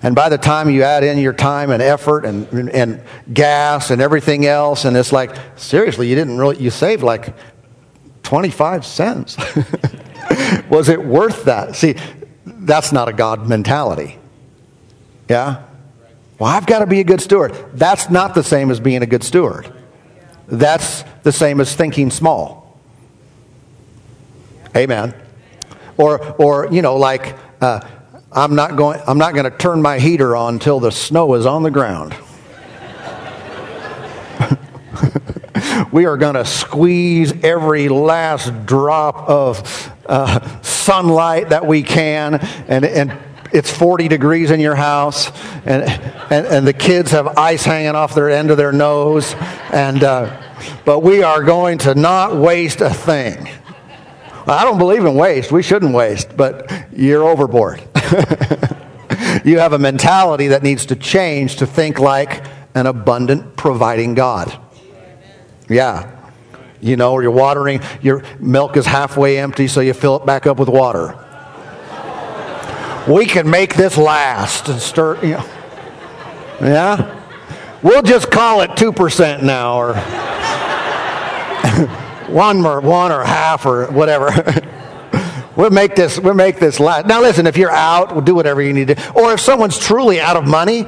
And 0.02 0.14
by 0.14 0.28
the 0.28 0.38
time 0.38 0.68
you 0.68 0.82
add 0.82 1.04
in 1.04 1.18
your 1.18 1.32
time 1.32 1.70
and 1.70 1.82
effort 1.82 2.26
and, 2.26 2.46
and 2.70 3.02
gas 3.32 3.90
and 3.90 4.02
everything 4.02 4.44
else, 4.44 4.84
and 4.84 4.94
it's 4.94 5.10
like, 5.10 5.34
seriously, 5.56 6.06
you 6.06 6.14
didn't 6.14 6.36
really, 6.36 6.58
you 6.58 6.68
saved 6.68 7.02
like 7.02 7.34
25 8.24 8.84
cents. 8.84 9.36
was 10.68 10.88
it 10.88 11.04
worth 11.04 11.44
that? 11.44 11.76
See, 11.76 11.96
that's 12.44 12.92
not 12.92 13.08
a 13.08 13.12
God 13.12 13.48
mentality. 13.48 14.18
Yeah? 15.28 15.64
Well, 16.38 16.50
I've 16.50 16.66
got 16.66 16.80
to 16.80 16.86
be 16.86 17.00
a 17.00 17.04
good 17.04 17.20
steward. 17.20 17.54
That's 17.72 18.10
not 18.10 18.34
the 18.34 18.42
same 18.42 18.70
as 18.70 18.78
being 18.80 19.02
a 19.02 19.06
good 19.06 19.24
steward. 19.24 19.72
That's 20.46 21.02
the 21.22 21.32
same 21.32 21.60
as 21.60 21.74
thinking 21.74 22.10
small. 22.10 22.78
Amen. 24.76 25.14
Or, 25.96 26.34
or 26.40 26.68
you 26.70 26.82
know, 26.82 26.96
like, 26.96 27.36
uh, 27.60 27.80
I'm 28.32 28.54
not 28.54 28.76
going. 28.76 29.00
I'm 29.06 29.16
not 29.16 29.32
going 29.32 29.50
to 29.50 29.56
turn 29.56 29.80
my 29.80 29.98
heater 29.98 30.36
on 30.36 30.54
until 30.54 30.78
the 30.78 30.92
snow 30.92 31.32
is 31.34 31.46
on 31.46 31.62
the 31.62 31.70
ground. 31.70 32.14
we 35.92 36.06
are 36.06 36.16
going 36.16 36.34
to 36.34 36.44
squeeze 36.44 37.32
every 37.44 37.88
last 37.88 38.66
drop 38.66 39.28
of 39.28 39.92
uh, 40.06 40.62
sunlight 40.62 41.50
that 41.50 41.66
we 41.66 41.82
can 41.82 42.34
and, 42.68 42.84
and 42.84 43.16
it's 43.52 43.70
40 43.70 44.08
degrees 44.08 44.50
in 44.50 44.60
your 44.60 44.74
house 44.74 45.30
and, 45.64 45.84
and, 46.30 46.46
and, 46.46 46.66
the 46.66 46.72
kids 46.72 47.10
have 47.12 47.38
ice 47.38 47.64
hanging 47.64 47.94
off 47.94 48.14
their 48.14 48.30
end 48.30 48.50
of 48.50 48.56
their 48.56 48.72
nose 48.72 49.34
and 49.72 50.04
uh, 50.04 50.42
but 50.84 51.00
we 51.00 51.22
are 51.22 51.42
going 51.42 51.78
to 51.78 51.94
not 51.94 52.36
waste 52.36 52.80
a 52.80 52.90
thing. 52.90 53.48
I 54.48 54.64
don't 54.64 54.78
believe 54.78 55.04
in 55.04 55.14
waste. 55.14 55.52
We 55.52 55.62
shouldn't 55.62 55.94
waste 55.94 56.36
but 56.36 56.70
you're 56.92 57.24
overboard. 57.24 57.82
You 59.44 59.60
have 59.60 59.72
a 59.72 59.78
mentality 59.78 60.48
that 60.48 60.62
needs 60.64 60.86
to 60.86 60.96
change 60.96 61.56
to 61.56 61.66
think 61.66 61.98
like 61.98 62.44
an 62.74 62.86
abundant 62.86 63.56
providing 63.56 64.14
god 64.14 64.58
yeah 65.68 66.16
you 66.80 66.96
know, 66.96 67.12
or 67.12 67.22
you're 67.22 67.30
watering, 67.30 67.80
your 68.02 68.22
milk 68.38 68.76
is 68.76 68.86
halfway 68.86 69.38
empty, 69.38 69.68
so 69.68 69.80
you 69.80 69.92
fill 69.92 70.16
it 70.16 70.26
back 70.26 70.46
up 70.46 70.58
with 70.58 70.68
water. 70.68 71.14
we 73.08 73.26
can 73.26 73.48
make 73.48 73.74
this 73.74 73.96
last 73.96 74.68
and 74.68 74.80
stir, 74.80 75.16
you 75.24 75.32
know. 75.32 75.44
Yeah? 76.60 77.12
We'll 77.82 78.02
just 78.02 78.30
call 78.30 78.62
it 78.62 78.70
2% 78.70 79.42
now, 79.42 79.78
or 79.78 79.94
one 82.32 82.64
or 82.64 82.80
one 82.80 83.12
or 83.12 83.24
half 83.24 83.66
or 83.66 83.90
whatever. 83.90 84.30
we'll 85.56 85.70
make 85.70 85.94
this 85.94 86.18
we'll 86.18 86.34
make 86.34 86.58
this 86.58 86.80
last. 86.80 87.06
Now 87.06 87.20
listen, 87.20 87.46
if 87.46 87.56
you're 87.56 87.70
out, 87.70 88.12
we'll 88.12 88.24
do 88.24 88.34
whatever 88.34 88.62
you 88.62 88.72
need 88.72 88.88
to. 88.88 89.12
Or 89.12 89.34
if 89.34 89.40
someone's 89.40 89.78
truly 89.78 90.20
out 90.20 90.36
of 90.36 90.46
money 90.46 90.86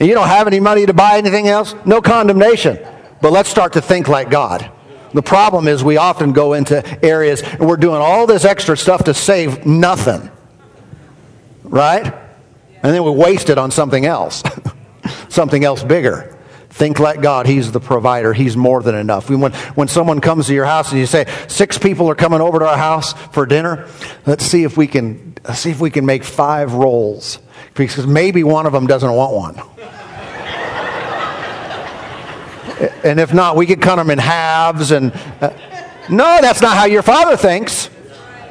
and 0.00 0.08
you 0.08 0.14
don't 0.14 0.28
have 0.28 0.46
any 0.46 0.60
money 0.60 0.86
to 0.86 0.94
buy 0.94 1.18
anything 1.18 1.48
else, 1.48 1.74
no 1.84 2.00
condemnation. 2.00 2.78
But 3.22 3.32
let's 3.32 3.48
start 3.48 3.74
to 3.74 3.80
think 3.80 4.08
like 4.08 4.28
God. 4.28 4.70
The 5.14 5.22
problem 5.22 5.68
is 5.68 5.84
we 5.84 5.96
often 5.96 6.32
go 6.32 6.54
into 6.54 7.04
areas 7.04 7.40
and 7.42 7.68
we're 7.68 7.76
doing 7.76 8.02
all 8.02 8.26
this 8.26 8.44
extra 8.44 8.76
stuff 8.76 9.04
to 9.04 9.14
save 9.14 9.64
nothing. 9.64 10.28
Right? 11.62 12.04
And 12.04 12.92
then 12.94 13.04
we 13.04 13.10
waste 13.12 13.48
it 13.48 13.58
on 13.58 13.70
something 13.70 14.04
else, 14.04 14.42
something 15.28 15.64
else 15.64 15.84
bigger. 15.84 16.36
Think 16.70 16.98
like 16.98 17.20
God. 17.20 17.46
He's 17.46 17.70
the 17.70 17.80
provider. 17.80 18.32
He's 18.32 18.56
more 18.56 18.82
than 18.82 18.96
enough. 18.96 19.30
When, 19.30 19.52
when 19.52 19.88
someone 19.88 20.20
comes 20.20 20.48
to 20.48 20.54
your 20.54 20.64
house 20.64 20.90
and 20.90 20.98
you 20.98 21.06
say, 21.06 21.26
six 21.46 21.78
people 21.78 22.08
are 22.08 22.14
coming 22.14 22.40
over 22.40 22.58
to 22.58 22.66
our 22.66 22.78
house 22.78 23.12
for 23.12 23.46
dinner, 23.46 23.88
let's 24.26 24.44
see 24.44 24.64
if 24.64 24.76
we 24.76 24.86
can, 24.88 25.34
see 25.54 25.70
if 25.70 25.80
we 25.80 25.90
can 25.90 26.06
make 26.06 26.24
five 26.24 26.72
rolls. 26.72 27.38
Because 27.74 28.06
maybe 28.06 28.42
one 28.42 28.66
of 28.66 28.72
them 28.72 28.86
doesn't 28.86 29.12
want 29.12 29.34
one. 29.34 29.71
And 33.04 33.20
if 33.20 33.32
not, 33.32 33.56
we 33.56 33.66
could 33.66 33.80
cut 33.80 33.96
them 33.96 34.10
in 34.10 34.18
halves. 34.18 34.90
And 34.90 35.12
uh, 35.40 35.50
no, 36.10 36.38
that's 36.40 36.60
not 36.60 36.76
how 36.76 36.86
your 36.86 37.02
father 37.02 37.36
thinks. 37.36 37.90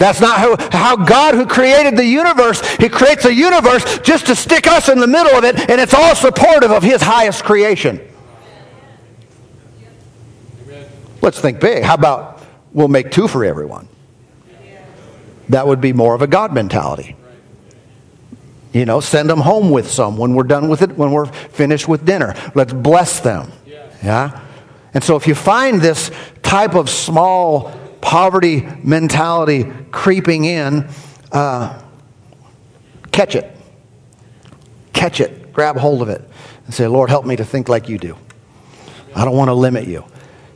That's 0.02 0.20
not 0.20 0.40
how, 0.40 0.58
how 0.72 0.96
God, 0.96 1.36
who 1.36 1.46
created 1.46 1.96
the 1.96 2.04
universe, 2.04 2.60
He 2.78 2.90
creates 2.90 3.24
a 3.26 3.34
universe 3.34 4.00
just 4.00 4.26
to 4.26 4.36
stick 4.36 4.66
us 4.66 4.90
in 4.90 5.00
the 5.00 5.06
middle 5.06 5.38
of 5.38 5.44
it, 5.44 5.70
and 5.70 5.80
it's 5.80 5.94
all 5.94 6.16
supportive 6.16 6.72
of 6.72 6.82
His 6.82 7.04
highest 7.04 7.44
creation. 7.44 8.02
Let's 11.22 11.40
think 11.40 11.60
big. 11.60 11.84
How 11.84 11.94
about 11.94 12.42
we'll 12.74 12.88
make 12.88 13.12
two 13.12 13.28
for 13.28 13.46
everyone? 13.46 13.88
That 15.50 15.68
would 15.68 15.82
be 15.82 15.94
more 15.94 16.16
of 16.16 16.24
a 16.24 16.28
God 16.28 16.52
mentality. 16.52 17.16
You 18.74 18.86
know, 18.86 19.02
send 19.02 19.30
them 19.30 19.42
home 19.42 19.70
with 19.70 19.92
some 19.92 20.18
when 20.18 20.34
we're 20.34 20.44
done 20.44 20.68
with 20.68 20.82
it, 20.82 20.98
when 20.98 21.12
we're 21.12 21.26
finished 21.26 21.88
with 21.88 22.06
dinner. 22.06 22.34
Let's 22.56 22.74
bless 22.74 23.20
them. 23.20 23.52
Yeah? 24.04 24.42
And 24.94 25.04
so 25.04 25.16
if 25.16 25.28
you 25.28 25.36
find 25.36 25.82
this 25.82 26.12
type 26.42 26.76
of 26.76 26.90
small 26.90 27.72
poverty 28.02 28.68
mentality 28.84 29.72
creeping 29.92 30.44
in, 30.46 30.90
uh, 31.32 31.82
catch 33.12 33.36
it. 33.36 33.56
Catch 34.94 35.22
it. 35.22 35.54
Grab 35.54 35.78
hold 35.78 36.02
of 36.02 36.10
it. 36.10 36.22
And 36.66 36.74
say, 36.74 36.88
Lord, 36.88 37.10
help 37.10 37.26
me 37.26 37.36
to 37.36 37.46
think 37.46 37.70
like 37.70 37.90
you 37.90 37.98
do. 37.98 38.18
I 39.16 39.26
don't 39.26 39.36
want 39.36 39.50
to 39.50 39.54
limit 39.54 39.88
you. 39.88 40.06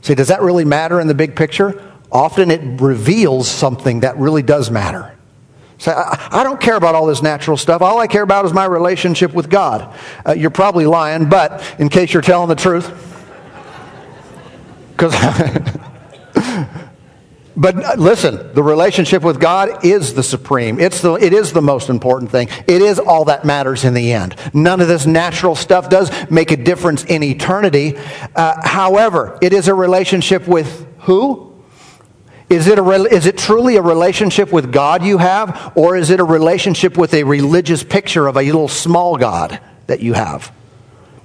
Say, 0.01 0.15
does 0.15 0.27
that 0.27 0.41
really 0.41 0.65
matter 0.65 0.99
in 0.99 1.07
the 1.07 1.13
big 1.15 1.35
picture? 1.35 1.81
Often 2.11 2.51
it 2.51 2.81
reveals 2.81 3.47
something 3.49 4.01
that 4.01 4.17
really 4.17 4.43
does 4.43 4.69
matter. 4.69 5.15
Say, 5.77 5.91
I, 5.91 6.27
I 6.31 6.43
don't 6.43 6.59
care 6.59 6.75
about 6.75 6.95
all 6.95 7.05
this 7.05 7.21
natural 7.21 7.57
stuff. 7.57 7.81
All 7.81 7.99
I 7.99 8.07
care 8.07 8.23
about 8.23 8.45
is 8.45 8.53
my 8.53 8.65
relationship 8.65 9.33
with 9.33 9.49
God. 9.49 9.93
Uh, 10.25 10.33
you're 10.33 10.51
probably 10.51 10.85
lying, 10.85 11.27
but 11.27 11.63
in 11.79 11.89
case 11.89 12.13
you're 12.13 12.21
telling 12.21 12.49
the 12.49 12.55
truth, 12.55 13.14
because, 14.95 15.13
but 17.57 17.99
listen, 17.99 18.53
the 18.53 18.63
relationship 18.63 19.23
with 19.23 19.39
God 19.39 19.83
is 19.85 20.13
the 20.13 20.23
supreme. 20.23 20.79
It's 20.79 21.01
the, 21.01 21.13
it 21.13 21.33
is 21.33 21.51
the 21.51 21.61
most 21.61 21.89
important 21.89 22.31
thing. 22.31 22.47
It 22.67 22.81
is 22.81 22.99
all 22.99 23.25
that 23.25 23.43
matters 23.43 23.83
in 23.83 23.93
the 23.93 24.13
end. 24.13 24.35
None 24.53 24.79
of 24.79 24.87
this 24.87 25.05
natural 25.05 25.55
stuff 25.55 25.89
does 25.89 26.11
make 26.29 26.51
a 26.51 26.57
difference 26.57 27.03
in 27.03 27.23
eternity. 27.23 27.97
Uh, 28.35 28.55
however, 28.63 29.37
it 29.41 29.51
is 29.51 29.67
a 29.67 29.73
relationship 29.73 30.47
with 30.47 30.87
who? 30.99 31.53
Is 32.49 32.67
it, 32.67 32.77
a, 32.77 32.91
is 33.05 33.25
it 33.25 33.37
truly 33.37 33.75
a 33.75 33.81
relationship 33.81 34.53
with 34.53 34.71
God 34.71 35.03
you 35.03 35.17
have, 35.17 35.73
or 35.75 35.97
is 35.97 36.11
it 36.11 36.19
a 36.19 36.23
relationship 36.23 36.95
with 36.95 37.13
a 37.15 37.23
religious 37.23 37.83
picture 37.83 38.27
of 38.27 38.37
a 38.37 38.43
little 38.43 38.67
small 38.67 39.17
God 39.17 39.59
that 39.87 39.99
you 39.99 40.13
have? 40.13 40.51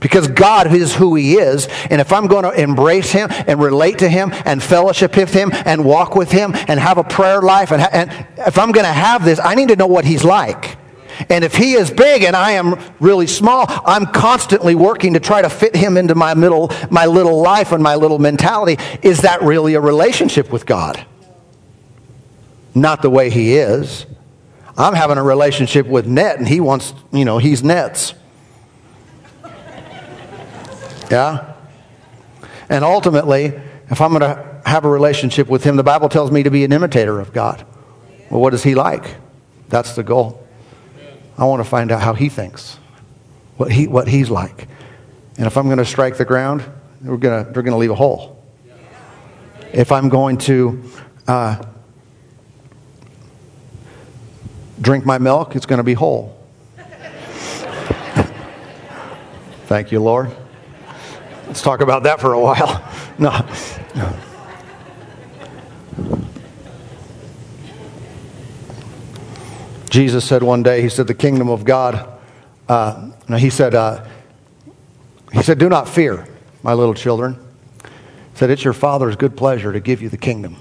Because 0.01 0.29
God 0.29 0.75
is 0.75 0.95
who 0.95 1.15
He 1.15 1.35
is. 1.35 1.69
And 1.91 2.01
if 2.01 2.13
I'm 2.13 2.27
going 2.27 2.45
to 2.45 2.53
embrace 2.53 3.13
Him 3.13 3.29
and 3.31 3.61
relate 3.61 3.99
to 3.99 4.09
Him 4.09 4.33
and 4.45 4.63
fellowship 4.63 5.17
with 5.17 5.33
Him 5.33 5.51
and 5.53 5.85
walk 5.85 6.17
with 6.17 6.31
Him 6.31 6.53
and 6.55 6.81
have 6.81 6.99
a 6.99 7.05
prayer 7.05 7.43
life, 7.43 7.71
and, 7.71 7.83
and 7.83 8.27
if 8.39 8.59
I'm 8.59 8.73
going 8.73 8.87
to 8.87 8.93
have 8.93 9.25
this, 9.25 9.39
I 9.39 9.55
need 9.55 9.69
to 9.69 9.77
know 9.77 9.87
what 9.87 10.05
He's 10.05 10.25
like. 10.25 10.79
And 11.29 11.45
if 11.45 11.55
He 11.55 11.75
is 11.75 11.91
big 11.91 12.23
and 12.23 12.35
I 12.35 12.53
am 12.53 12.81
really 12.99 13.27
small, 13.27 13.67
I'm 13.69 14.07
constantly 14.07 14.75
working 14.75 15.15
to 15.15 15.21
try 15.21 15.43
to 15.43 15.51
fit 15.51 15.77
Him 15.77 15.97
into 15.97 16.15
my, 16.15 16.35
middle, 16.35 16.71
my 16.91 17.07
little 17.07 17.43
life 17.43 17.73
and 17.73 17.83
my 17.83 17.97
little 17.97 18.19
mentality. 18.19 18.83
Is 19.03 19.23
that 19.23 19.43
really 19.43 19.75
a 19.75 19.81
relationship 19.81 20.51
with 20.51 20.65
God? 20.65 21.05
Not 22.75 23.03
the 23.03 23.11
way 23.11 23.29
He 23.29 23.57
is. 23.57 24.07
I'm 24.79 24.95
having 24.95 25.19
a 25.19 25.23
relationship 25.23 25.87
with 25.87 26.07
Net, 26.07 26.39
and 26.39 26.49
He 26.49 26.61
wants, 26.61 26.95
you 27.13 27.27
know, 27.27 27.37
He's 27.37 27.63
Nets. 27.63 28.15
Yeah? 31.11 31.55
And 32.69 32.85
ultimately, 32.85 33.47
if 33.91 34.01
I'm 34.01 34.11
going 34.11 34.21
to 34.21 34.61
have 34.65 34.85
a 34.85 34.89
relationship 34.89 35.49
with 35.49 35.65
Him, 35.65 35.77
the 35.77 35.83
Bible 35.83 36.09
tells 36.09 36.31
me 36.31 36.45
to 36.45 36.51
be 36.51 36.65
an 36.65 36.73
imitator 36.73 37.19
of 37.19 37.33
God. 37.33 37.67
Well, 38.31 38.41
what 38.41 38.55
is 38.55 38.63
He 38.63 38.75
like? 38.75 39.17
That's 39.69 39.97
the 39.97 40.05
goal. 40.05 40.47
I 41.37 41.45
want 41.45 41.63
to 41.63 41.69
find 41.69 41.91
out 41.91 42.01
how 42.01 42.15
He 42.15 42.29
thinks, 42.29 42.77
what, 43.57 43.73
he, 43.73 43.89
what 43.89 44.07
He's 44.07 44.31
like. 44.31 44.69
And 45.37 45.47
if 45.47 45.57
I'm 45.57 45.67
going 45.67 45.79
to 45.79 45.85
strike 45.85 46.17
the 46.17 46.25
ground, 46.25 46.63
we're 47.03 47.17
going 47.17 47.45
to, 47.45 47.51
we're 47.51 47.63
going 47.63 47.73
to 47.73 47.79
leave 47.79 47.91
a 47.91 47.95
hole. 47.95 48.45
If 49.73 49.91
I'm 49.91 50.09
going 50.09 50.39
to 50.39 50.83
uh, 51.27 51.63
drink 54.81 55.07
my 55.07 55.19
milk, 55.19 55.57
it's 55.57 55.67
going 55.67 55.79
to 55.79 55.85
be 55.85 55.95
whole. 55.95 56.37
Thank 59.67 59.93
you, 59.93 60.01
Lord. 60.01 60.37
Let's 61.51 61.63
talk 61.63 61.81
about 61.81 62.05
that 62.05 62.21
for 62.21 62.33
a 62.33 62.39
while. 62.39 62.81
No. 63.19 63.45
Jesus 69.91 70.25
said 70.25 70.45
one 70.45 70.63
day, 70.63 70.81
He 70.81 70.89
said, 70.89 71.09
the 71.09 71.13
kingdom 71.15 71.49
of 71.49 71.65
God, 71.65 72.09
uh, 72.69 73.11
He 73.37 73.51
said, 73.51 73.75
uh, 73.75 74.07
He 75.33 75.43
said, 75.43 75.59
do 75.59 75.69
not 75.69 75.89
fear, 75.89 76.29
my 76.63 76.73
little 76.73 76.95
children. 76.95 77.37
He 77.83 78.39
said, 78.39 78.51
it's 78.51 78.63
your 78.63 78.73
Father's 78.73 79.17
good 79.17 79.37
pleasure 79.37 79.73
to 79.73 79.81
give 79.81 80.01
you 80.01 80.09
the 80.09 80.19
kingdom. 80.19 80.55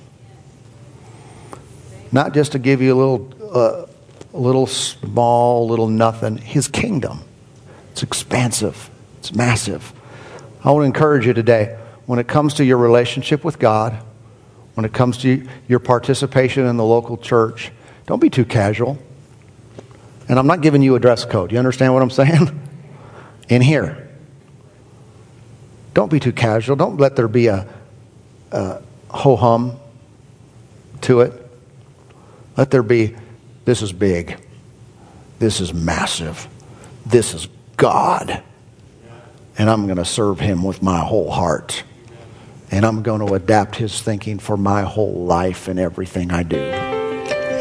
Not 2.11 2.33
just 2.33 2.53
to 2.53 2.59
give 2.59 2.81
you 2.81 2.95
a 2.95 2.97
little, 2.97 3.55
uh, 3.55 3.85
a 4.33 4.39
little 4.39 4.65
small, 4.65 5.67
little 5.67 5.87
nothing. 5.87 6.37
His 6.37 6.67
kingdom. 6.67 7.19
It's 7.91 8.01
expansive. 8.01 8.89
It's 9.19 9.35
massive. 9.35 9.93
I 10.63 10.71
want 10.71 10.83
to 10.83 10.85
encourage 10.87 11.25
you 11.25 11.33
today 11.33 11.77
when 12.05 12.19
it 12.19 12.27
comes 12.27 12.55
to 12.55 12.65
your 12.65 12.77
relationship 12.77 13.45
with 13.45 13.59
God, 13.59 13.93
when 14.73 14.85
it 14.85 14.91
comes 14.91 15.17
to 15.19 15.47
your 15.67 15.79
participation 15.79 16.65
in 16.65 16.75
the 16.75 16.83
local 16.83 17.17
church, 17.17 17.71
don't 18.07 18.19
be 18.19 18.29
too 18.29 18.43
casual. 18.43 18.97
And 20.27 20.37
I'm 20.37 20.47
not 20.47 20.61
giving 20.61 20.81
you 20.81 20.95
a 20.95 20.99
dress 20.99 21.23
code. 21.23 21.51
You 21.51 21.59
understand 21.59 21.93
what 21.93 22.03
I'm 22.03 22.09
saying? 22.09 22.59
In 23.49 23.61
here. 23.61 24.09
Don't 25.93 26.11
be 26.11 26.19
too 26.19 26.33
casual. 26.33 26.75
Don't 26.75 26.97
let 26.97 27.15
there 27.15 27.27
be 27.27 27.47
a, 27.47 27.67
a 28.51 28.81
ho 29.09 29.35
hum 29.35 29.79
to 31.01 31.21
it. 31.21 31.33
Let 32.57 32.69
there 32.69 32.83
be 32.83 33.15
this 33.65 33.81
is 33.81 33.93
big, 33.93 34.37
this 35.39 35.61
is 35.61 35.73
massive, 35.73 36.47
this 37.05 37.33
is 37.33 37.47
God 37.77 38.43
and 39.59 39.69
I'm 39.69 39.85
going 39.85 39.97
to 39.97 40.05
serve 40.05 40.39
him 40.39 40.63
with 40.63 40.81
my 40.81 40.99
whole 40.99 41.29
heart. 41.29 41.83
and 42.71 42.85
I'm 42.85 43.01
going 43.01 43.25
to 43.25 43.33
adapt 43.33 43.75
his 43.77 43.99
thinking 44.01 44.37
for 44.39 44.55
my 44.55 44.83
whole 44.83 45.25
life 45.25 45.67
and 45.67 45.79
everything 45.79 46.31
I 46.31 46.43
do. 46.43 46.57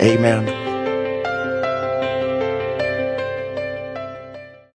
Amen. 0.00 0.67